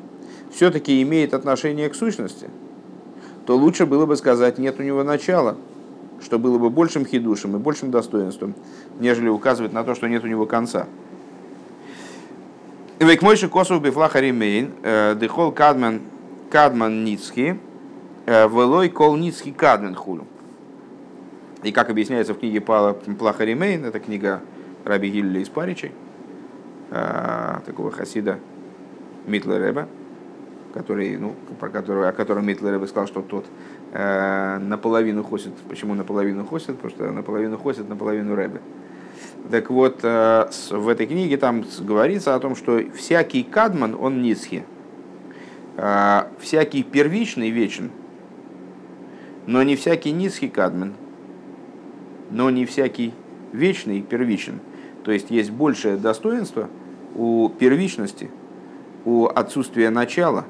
[0.52, 2.50] все-таки имеет отношение к сущности,
[3.46, 5.56] то лучше было бы сказать, нет у него начала,
[6.22, 8.56] что было бы большим хидушем и большим достоинством,
[9.00, 10.88] нежели указывать на то, что нет у него конца.
[13.00, 16.02] Век мойши косов бифлаха ремейн, э, дехол кадман,
[16.50, 17.60] кадман ницки,
[18.26, 20.26] э, велой кол ницки кадман хулю.
[21.64, 24.42] И как объясняется в книге Пелах Аримон, это книга
[24.88, 25.92] Раби Гилеля из Паричей,
[26.92, 28.40] а, такого хасида
[29.26, 29.88] Миттлер Ребе,
[30.74, 33.46] который, ну, про которого, о котором Миттлер Ребе сказал, что тот
[33.92, 35.54] э, наполовину хасид.
[35.68, 36.78] Почему наполовину хасид?
[36.78, 38.62] Потому что наполовину хасид, наполовину Ребе.
[39.52, 44.64] Так вот, э, в этой книге там говорится о том, что всякий קדמון, он низкий.
[45.76, 47.92] Э, всякий первичный вечен,
[49.48, 50.94] но не всякий низкий кадман,
[52.32, 53.14] но не всякий
[53.52, 54.60] вечный первичен.
[55.08, 56.68] То есть есть большее достоинство
[57.16, 58.30] у первичности,
[59.06, 60.44] у отсутствия начала,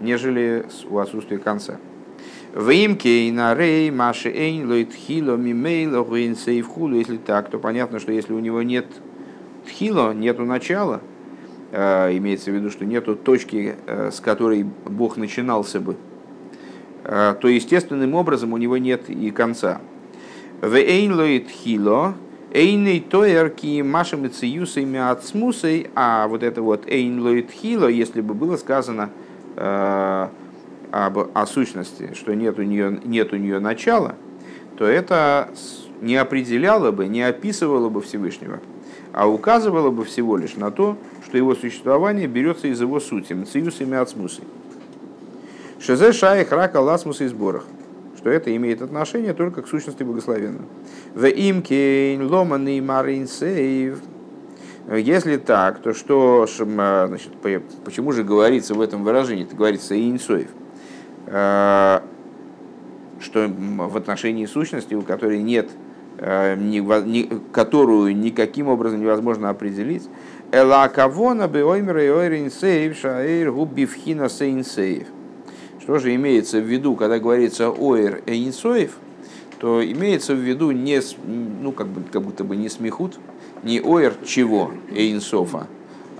[0.00, 1.78] нежели у отсутствия конца.
[6.94, 8.86] Если так, то понятно, что если у него нет
[9.66, 11.00] тхило, нету начала,
[11.72, 15.96] э, имеется в виду, что нету точки, э, с которой Бог начинался бы,
[17.02, 19.80] э, то естественным образом у него нет и конца.
[20.62, 22.14] Вейн тхило,
[22.54, 28.34] Эйный тоерки машем циюсами от смусой, а вот это вот эйн лоит хило, если бы
[28.34, 29.08] было сказано
[29.56, 30.28] э,
[30.90, 34.16] об, о сущности, что нет у, нее, нет у нее начала,
[34.76, 35.48] то это
[36.02, 38.60] не определяло бы, не описывало бы Всевышнего,
[39.14, 43.96] а указывало бы всего лишь на то, что его существование берется из его сути, мциюсами
[43.96, 44.44] от смусой.
[45.80, 47.64] Шезе шаих рака ласмуса и сборах
[48.22, 50.64] что это имеет отношение только к сущности благословенного.
[51.14, 53.26] В имкейн ломанный марин.
[54.92, 57.32] Если так, то что, значит,
[57.84, 60.50] почему же говорится в этом выражении, это говорится инсоев,
[61.26, 62.00] э,
[63.20, 65.68] что в отношении сущности, у которой нет
[67.52, 70.08] которую никаким образом невозможно определить.
[70.52, 75.08] Эла кавона беоймер и ойрин сейв шаэйр губивхина сейнсейв.
[75.82, 78.96] Что же имеется в виду, когда говорится ойр эйнсоев,
[79.58, 83.18] то имеется в виду не, ну, как, бы, как будто бы не смехут,
[83.64, 85.66] не ойр чего, эйнсофа,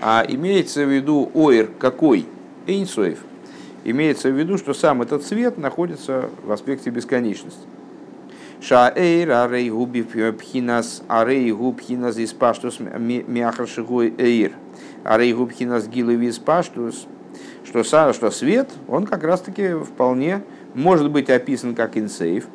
[0.01, 2.25] а имеется в виду ойр какой,
[2.67, 3.19] эйнсоев.
[3.85, 7.61] Имеется в виду, что сам этот цвет находится в аспекте бесконечности.
[8.61, 14.53] Шаэйр арей губи пхинас арей губ пхинас из паштус мяхаршигой эйр.
[15.03, 17.07] Арей губ гилови из паштус.
[17.65, 20.43] Что, что свет, он как раз таки вполне
[20.73, 22.47] может быть описан как инсейв,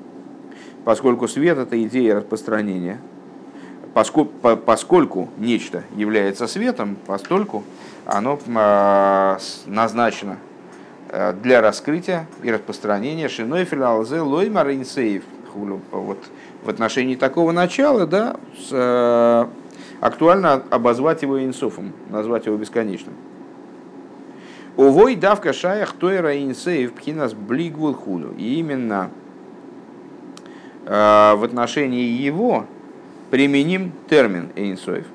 [0.84, 2.98] поскольку свет это идея распространения.
[3.94, 7.64] Поскольку, поскольку нечто является светом, постольку
[8.04, 10.36] оно а, назначено
[11.08, 16.18] э, для раскрытия и распространения шиной филалзе лоймар инсейв– вот
[16.62, 19.46] в отношении такого начала, да, с, э,
[20.00, 23.14] актуально обозвать его инсофом, назвать его бесконечным.
[24.78, 28.32] Увой давка шаях тойра инсеев пхинас блигвул худу.
[28.38, 29.10] И именно
[30.86, 32.64] э, в отношении его
[33.32, 35.06] применим термин инсоев,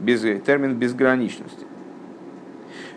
[0.00, 1.66] без, термин безграничности.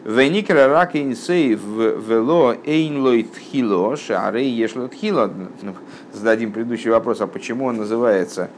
[0.06, 5.30] Веникера рак инсейв вело эйнлой тхило, шарей ешло тхило.
[5.62, 5.76] Ну,
[6.14, 8.50] зададим предыдущий вопрос, а почему он называется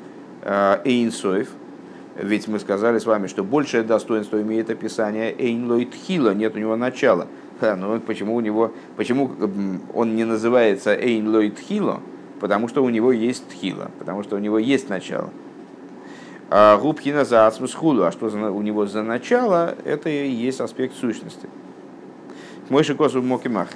[0.43, 1.49] э, эйнсоев?
[2.15, 6.75] Ведь мы сказали с вами, что большее достоинство имеет описание эйнлой тхило, нет у него
[6.75, 7.27] начала.
[7.59, 9.31] Ха, ну почему у него, почему
[9.93, 12.01] он не называется эйнлой тхило?
[12.39, 15.29] Потому что у него есть тхила, потому что у него есть начало.
[16.49, 21.49] А губхина за ацмусхулу, а что у него за начало, это и есть аспект сущности.
[22.69, 23.69] Мой шикосу мокимах.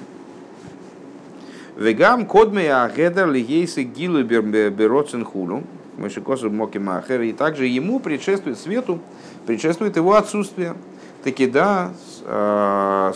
[1.76, 5.62] Вегам кодме агедер лигейсы гилу бероцин хулу.
[5.96, 7.22] Мой шикосу мокимахер.
[7.22, 9.00] И также ему предшествует свету,
[9.46, 10.74] предшествует его отсутствие.
[11.24, 11.92] Таки да,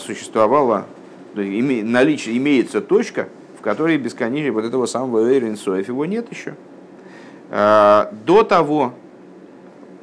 [0.01, 0.85] существовала,
[1.33, 3.27] наличие, имеется точка,
[3.57, 6.55] в которой бесконечно вот этого самого Эйринсоев его нет еще.
[7.49, 8.93] А, до того,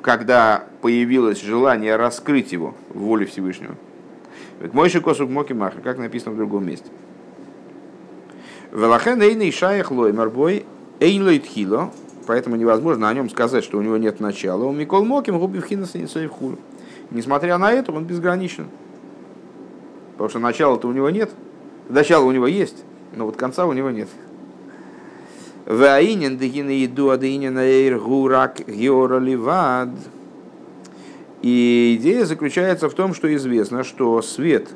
[0.03, 3.75] когда появилось желание раскрыть его в воле Всевышнего.
[4.73, 6.89] Мой косук моки маха, как написано в другом месте.
[8.73, 10.65] Велахен эйный шаях лоймарбой
[11.01, 11.91] эйн тхило,
[12.27, 14.65] поэтому невозможно о нем сказать, что у него нет начала.
[14.65, 15.99] У Микол Моким губив хинаса
[16.29, 16.59] хулу.
[17.11, 18.69] Несмотря на это, он безграничен.
[20.23, 21.31] Потому что начала-то у него нет.
[21.89, 22.85] Начало у него есть,
[23.17, 24.09] но вот конца у него нет.
[25.67, 29.89] Ваинен дегина еду адeinен эйр гурак геора ливад.
[31.41, 34.69] И идея заключается в том, что известно, что свет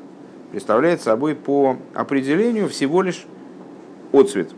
[0.51, 3.25] представляет собой по определению всего лишь
[4.11, 4.51] отцвет.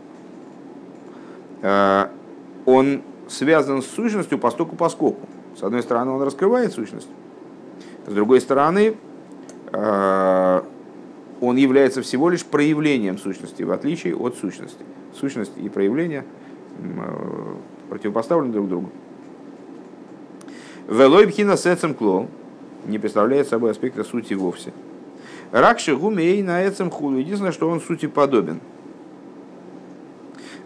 [1.62, 2.08] Э,
[2.66, 5.28] он связан с сущностью постоку поскольку.
[5.56, 7.06] С одной стороны, он раскрывает сущность,
[8.08, 8.96] с другой стороны,
[9.72, 10.62] э,
[11.40, 14.84] он является всего лишь проявлением сущности, в отличие от сущности.
[15.18, 16.24] Сущность и проявление
[16.78, 17.54] э,
[17.88, 18.90] противопоставлены друг другу.
[20.88, 22.28] Велой бхина сецем кло
[22.86, 24.72] не представляет собой аспекта сути вовсе.
[25.52, 27.16] Рак шигумей на эцем худу.
[27.16, 28.60] Единственное, что он сути подобен.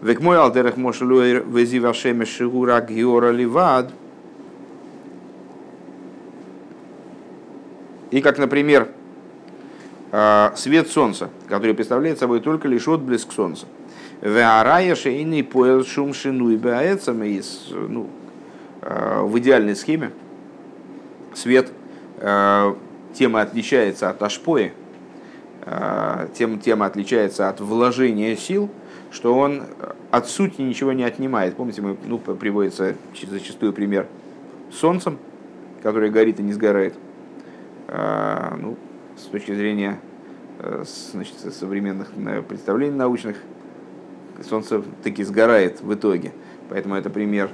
[0.01, 3.91] Век мой алдерах мошелуэр вези вашеме шигу рак геора ливад.
[8.11, 8.89] И как, например,
[10.55, 13.65] свет солнца, который представляет собой только лишь отблеск солнца.
[14.21, 16.59] Веарая шейный поэл шум шину и
[17.71, 18.09] ну,
[18.81, 20.11] а, в идеальной схеме
[21.33, 21.71] свет
[22.19, 22.77] а,
[23.13, 24.73] тем отличается от ашпои,
[26.33, 28.69] тем, тем отличается от вложения сил,
[29.09, 29.63] что он
[30.11, 31.55] от сути ничего не отнимает.
[31.55, 32.95] Помните, мы, ну, приводится
[33.27, 34.07] зачастую пример
[34.71, 35.17] солнцем,
[35.81, 36.93] которое горит и не сгорает.
[37.87, 38.77] Ну,
[39.17, 39.99] с точки зрения
[40.59, 42.11] э, значит, современных
[42.47, 43.37] представлений научных,
[44.47, 46.33] Солнце таки сгорает в итоге.
[46.69, 47.49] Поэтому это пример,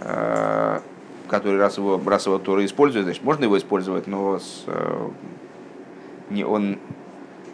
[0.00, 0.80] э,
[1.28, 5.08] который раз его, раз его Тора использует, значит, можно его использовать, но с, э,
[6.30, 6.78] не, он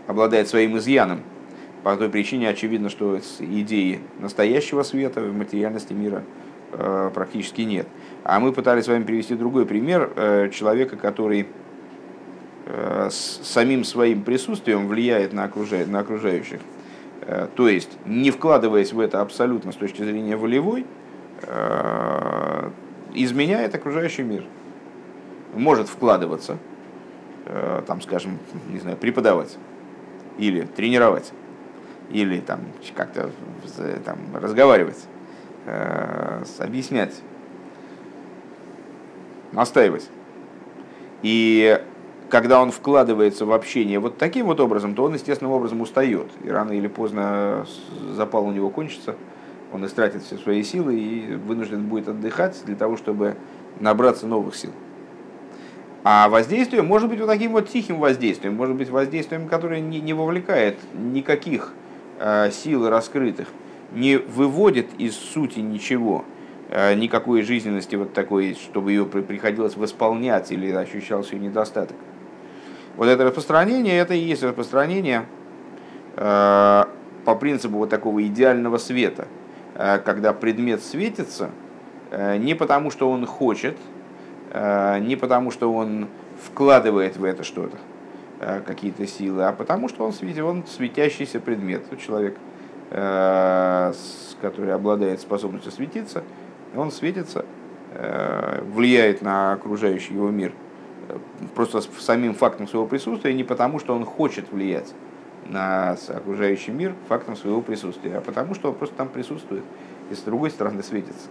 [0.09, 1.21] обладает своим изъяном.
[1.85, 6.25] По той причине очевидно, что идеи настоящего света в материальности мира
[7.15, 7.87] практически нет.
[8.25, 11.68] А мы пытались с вами привести другой пример человека, который Э,
[12.69, 15.87] с самим своим присутствием влияет на, окружа...
[15.87, 16.61] на окружающих.
[17.23, 20.85] Э, то есть, не вкладываясь в это абсолютно с точки зрения волевой,
[21.43, 22.71] э,
[23.15, 24.45] изменяет окружающий мир.
[25.55, 26.59] Может вкладываться,
[27.87, 28.39] там, скажем,
[28.71, 29.57] не знаю, преподавать
[30.37, 31.33] или тренировать,
[32.11, 32.61] или там
[32.95, 33.31] как-то
[34.05, 35.03] там, разговаривать,
[36.59, 37.15] объяснять
[39.53, 40.09] настаивать.
[41.23, 41.81] И
[42.29, 46.31] когда он вкладывается в общение вот таким вот образом, то он естественным образом устает.
[46.45, 47.67] И рано или поздно
[48.15, 49.17] запал у него кончится,
[49.73, 53.37] он истратит все свои силы и вынужден будет отдыхать для того, чтобы
[53.81, 54.73] набраться новых сил.
[56.05, 60.15] А воздействие может быть вот таким вот тихим воздействием, может быть воздействием, которое не, не
[60.15, 61.73] вовлекает никаких
[62.19, 63.49] э, сил раскрытых,
[63.93, 66.25] не выводит из сути ничего,
[66.71, 71.97] э, никакой жизненности вот такой, чтобы ее приходилось восполнять или ощущался ее недостаток.
[72.99, 75.25] Вот это распространение, это и есть распространение
[76.17, 76.85] э,
[77.25, 79.29] по принципу вот такого идеального света,
[79.77, 81.51] э, когда предмет светится
[82.11, 83.79] э, не потому, что он хочет,
[84.51, 86.09] не потому, что он
[86.43, 87.77] вкладывает в это что-то,
[88.67, 91.83] какие-то силы, а потому, что он, светит, он светящийся предмет.
[92.01, 92.39] Человек,
[92.89, 96.25] который обладает способностью светиться,
[96.75, 97.45] он светится,
[98.73, 100.55] влияет на окружающий его мир–
[101.55, 104.93] просто самим фактом своего присутствия, не потому, что он хочет влиять
[105.47, 109.65] на окружающий мир фактом своего присутствия, а потому, что он просто там присутствует
[110.11, 111.29] и с другой стороны светится.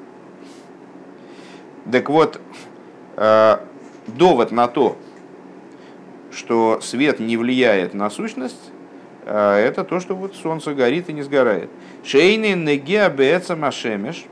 [1.92, 2.42] Так вот,
[3.16, 3.58] э,
[4.08, 4.98] довод на то,
[6.32, 8.72] что свет не влияет на сущность,
[9.26, 11.70] э, это то, что вот солнце горит и не сгорает.
[12.04, 14.26] Шейный негеа беца машемеш,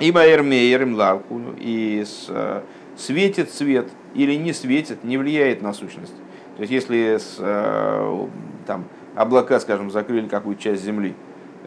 [0.00, 2.62] ибо эрмеерим лавку, и с э,
[2.96, 6.14] светит свет или не светит, не влияет на сущность.
[6.56, 8.26] То есть если с, э,
[8.66, 8.84] там,
[9.16, 11.14] облака, скажем, закрыли какую-то часть Земли,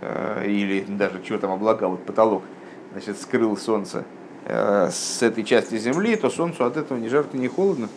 [0.01, 2.43] э, или даже чего там облака, вот потолок,
[2.93, 4.05] значит, скрыл солнце
[4.45, 7.89] э, с этой части Земли, то солнцу от этого ни жарко, ни холодно.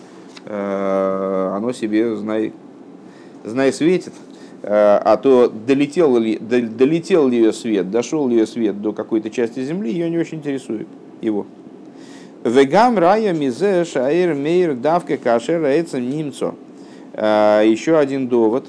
[0.46, 2.54] Оно себе, знай,
[3.44, 4.14] знай светит.
[4.62, 9.62] А то долетел ли, долетел ли ее свет, дошел ли ее свет до какой-то части
[9.62, 10.88] Земли, ее не очень интересует
[11.20, 11.46] его.
[12.45, 16.55] Вегам рая мизе шаир мейр давка кашер эйцем немцо.
[17.12, 18.66] А, еще один довод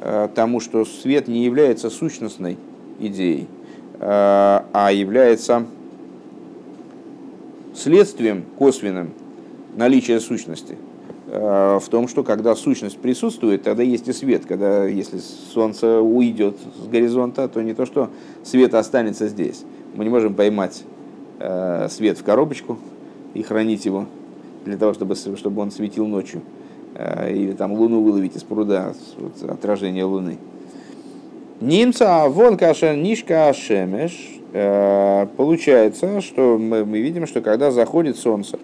[0.00, 2.58] а, тому, что свет не является сущностной
[2.98, 3.46] идеей,
[4.00, 5.64] а, а является
[7.72, 9.12] следствием косвенным
[9.76, 10.76] наличия сущности.
[11.26, 14.44] В том, что когда сущность присутствует, тогда есть и свет.
[14.46, 18.10] Когда, если солнце уйдет с горизонта, то не то, что
[18.44, 19.64] свет останется здесь.
[19.96, 20.84] Мы не можем поймать
[21.88, 22.78] свет в коробочку,
[23.34, 24.06] и хранить его
[24.64, 26.42] для того, чтобы, чтобы он светил ночью.
[26.94, 30.38] Э, или там луну выловить из пруда, вот, отражение луны.
[31.60, 34.40] Немца, вон каша, нишка шемеш.
[34.52, 38.58] Э, получается, что мы, мы видим, что когда заходит солнце,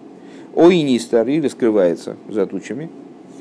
[0.55, 2.89] ой нистар или скрывается за тучами,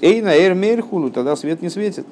[0.00, 2.06] эй на эрмерхулу, тогда свет не светит.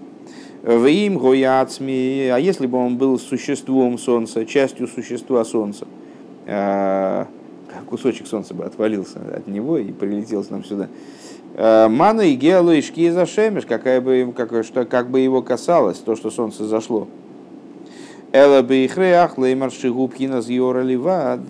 [0.63, 5.87] В им гояцми, а если бы он был существом солнца, частью существа солнца,
[6.47, 7.25] э,
[7.89, 10.89] кусочек солнца бы отвалился от него и прилетел нам сюда.
[11.55, 15.99] Э, Мана и геалу и шкиза шемеш, какая бы, как, что, как бы его касалось,
[15.99, 17.09] то, что солнце зашло.
[18.33, 21.41] Эла бы их реах леймар шигубкина зьора ливад.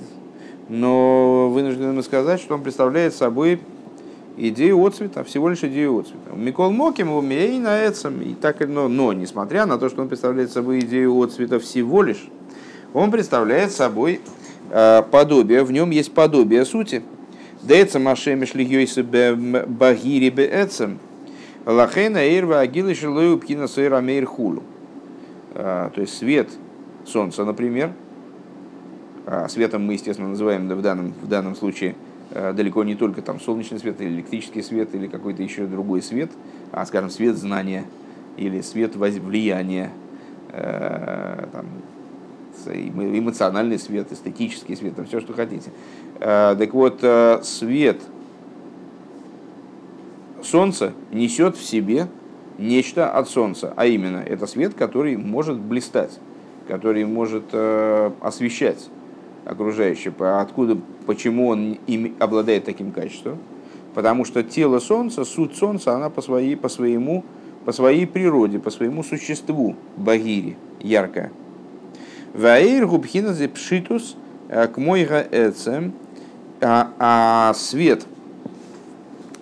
[0.68, 3.58] Но вынуждены сказать, что он представляет собой
[4.36, 6.34] идею отцвета, всего лишь идею отцвета.
[6.34, 10.52] Микол Моким умей на этом, и так, но, но, несмотря на то, что он представляет
[10.52, 12.28] собой идею отцвета всего лишь,
[12.94, 14.20] он представляет собой
[14.70, 17.02] подобие, в нем есть подобие сути.
[17.62, 20.98] Дэцем ашемиш льёйсы багири бээцем.
[21.66, 24.62] Лахейна эйрва агилы шилою пкина сэйра мейр хулу.
[25.54, 26.48] Э, то есть свет
[27.06, 27.92] солнца, например,
[29.26, 31.94] а светом мы, естественно, называем в данном, в данном случае
[32.30, 36.30] э, далеко не только там солнечный свет или электрический свет или какой-то еще другой свет,
[36.72, 37.84] а, скажем, свет знания
[38.36, 39.90] или свет влияния,
[40.50, 41.66] там,
[42.66, 45.70] эмоциональный свет, эстетический свет, там все, что хотите.
[46.20, 48.00] Э, так вот, э, свет
[50.42, 52.08] солнца несет в себе
[52.58, 56.18] нечто от солнца, а именно это свет, который может блистать,
[56.66, 58.88] который может э, освещать
[59.44, 60.12] окружающее.
[60.18, 63.38] Откуда, почему он им обладает таким качеством?
[63.94, 67.24] Потому что тело Солнца, суть Солнца, она по, своей, по, своему,
[67.64, 71.32] по своей природе, по своему существу, багири, яркая.
[72.34, 74.16] Ваир губхина пшитус
[74.48, 75.94] э, к мойга эцем,
[76.60, 78.06] а, а свет,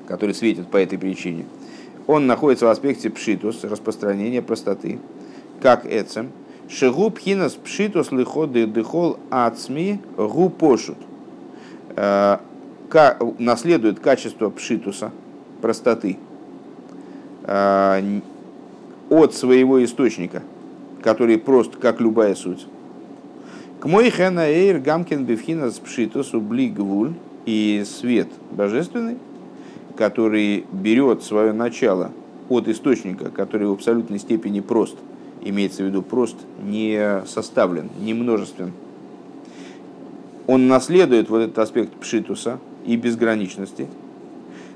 [0.07, 1.47] который светит по этой причине,
[2.07, 4.99] он находится в аспекте пшитус, распространения простоты,
[5.61, 6.31] как эцем.
[6.69, 10.99] Шигу пхинас пшитус лиходы дыхол ацми гу пошут.
[11.97, 12.39] Э,
[13.39, 15.11] наследует качество пшитуса,
[15.61, 16.19] простоты,
[17.43, 18.21] э,
[19.11, 20.43] от своего источника,
[21.03, 22.67] который прост, как любая суть.
[23.81, 27.13] К мой эйр гамкин бифхина с пшитус гвуль.
[27.45, 29.19] И свет божественный,
[29.97, 32.11] который берет свое начало
[32.49, 34.97] от источника, который в абсолютной степени прост,
[35.43, 38.73] имеется в виду прост, не составлен, не множествен.
[40.49, 43.87] Он наследует вот этот аспект пшитуса и безграничности,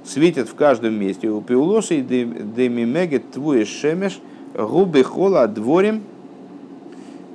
[0.04, 1.28] светит в каждом месте.
[1.28, 4.20] У пиулосы демимегет твуе шемеш
[4.54, 6.02] губы хола дворим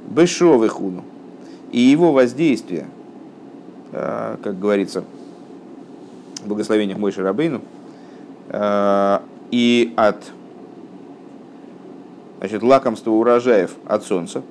[0.09, 1.03] бешовый хуну.
[1.75, 2.85] И его воздействие,
[3.91, 5.03] э, как говорится
[6.41, 7.59] в благословениях Мойши Рабейну,
[8.47, 9.19] э,
[9.51, 10.23] и от
[12.39, 14.41] значит, лакомства урожаев от солнца,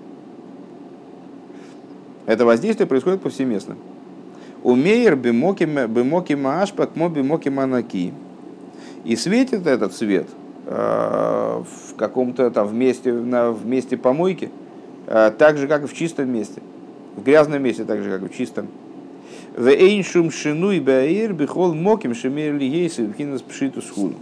[2.27, 3.77] это воздействие происходит повсеместно.
[4.63, 8.13] Умеер бимоки маашпак мо бимоки манаки.
[9.07, 10.29] И светит этот свет
[10.67, 14.51] э, в каком-то там вместе, на, в месте помойки,
[15.07, 16.61] так же, как и в чистом месте.
[17.17, 18.69] В грязном месте, так же, как и в чистом.
[19.57, 24.17] В эйншум шину и баир бихол моким шемер ли ейсы вхинас пшиту схуду.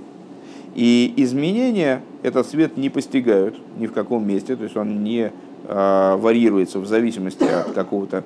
[0.74, 5.32] И изменения этот свет не постигают ни в каком месте, то есть он не
[5.68, 8.24] э, варьируется в зависимости от какого-то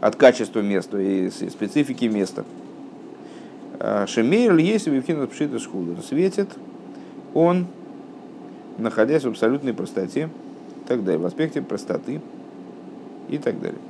[0.00, 2.44] от качества места и специфики места.
[3.78, 6.00] А, Шемейр есть в пшита шхуда.
[6.02, 6.48] Светит
[7.34, 7.66] он,
[8.78, 10.30] находясь в абсолютной простоте,
[10.86, 12.20] так далее, в аспекте простоты
[13.30, 13.89] и так далее.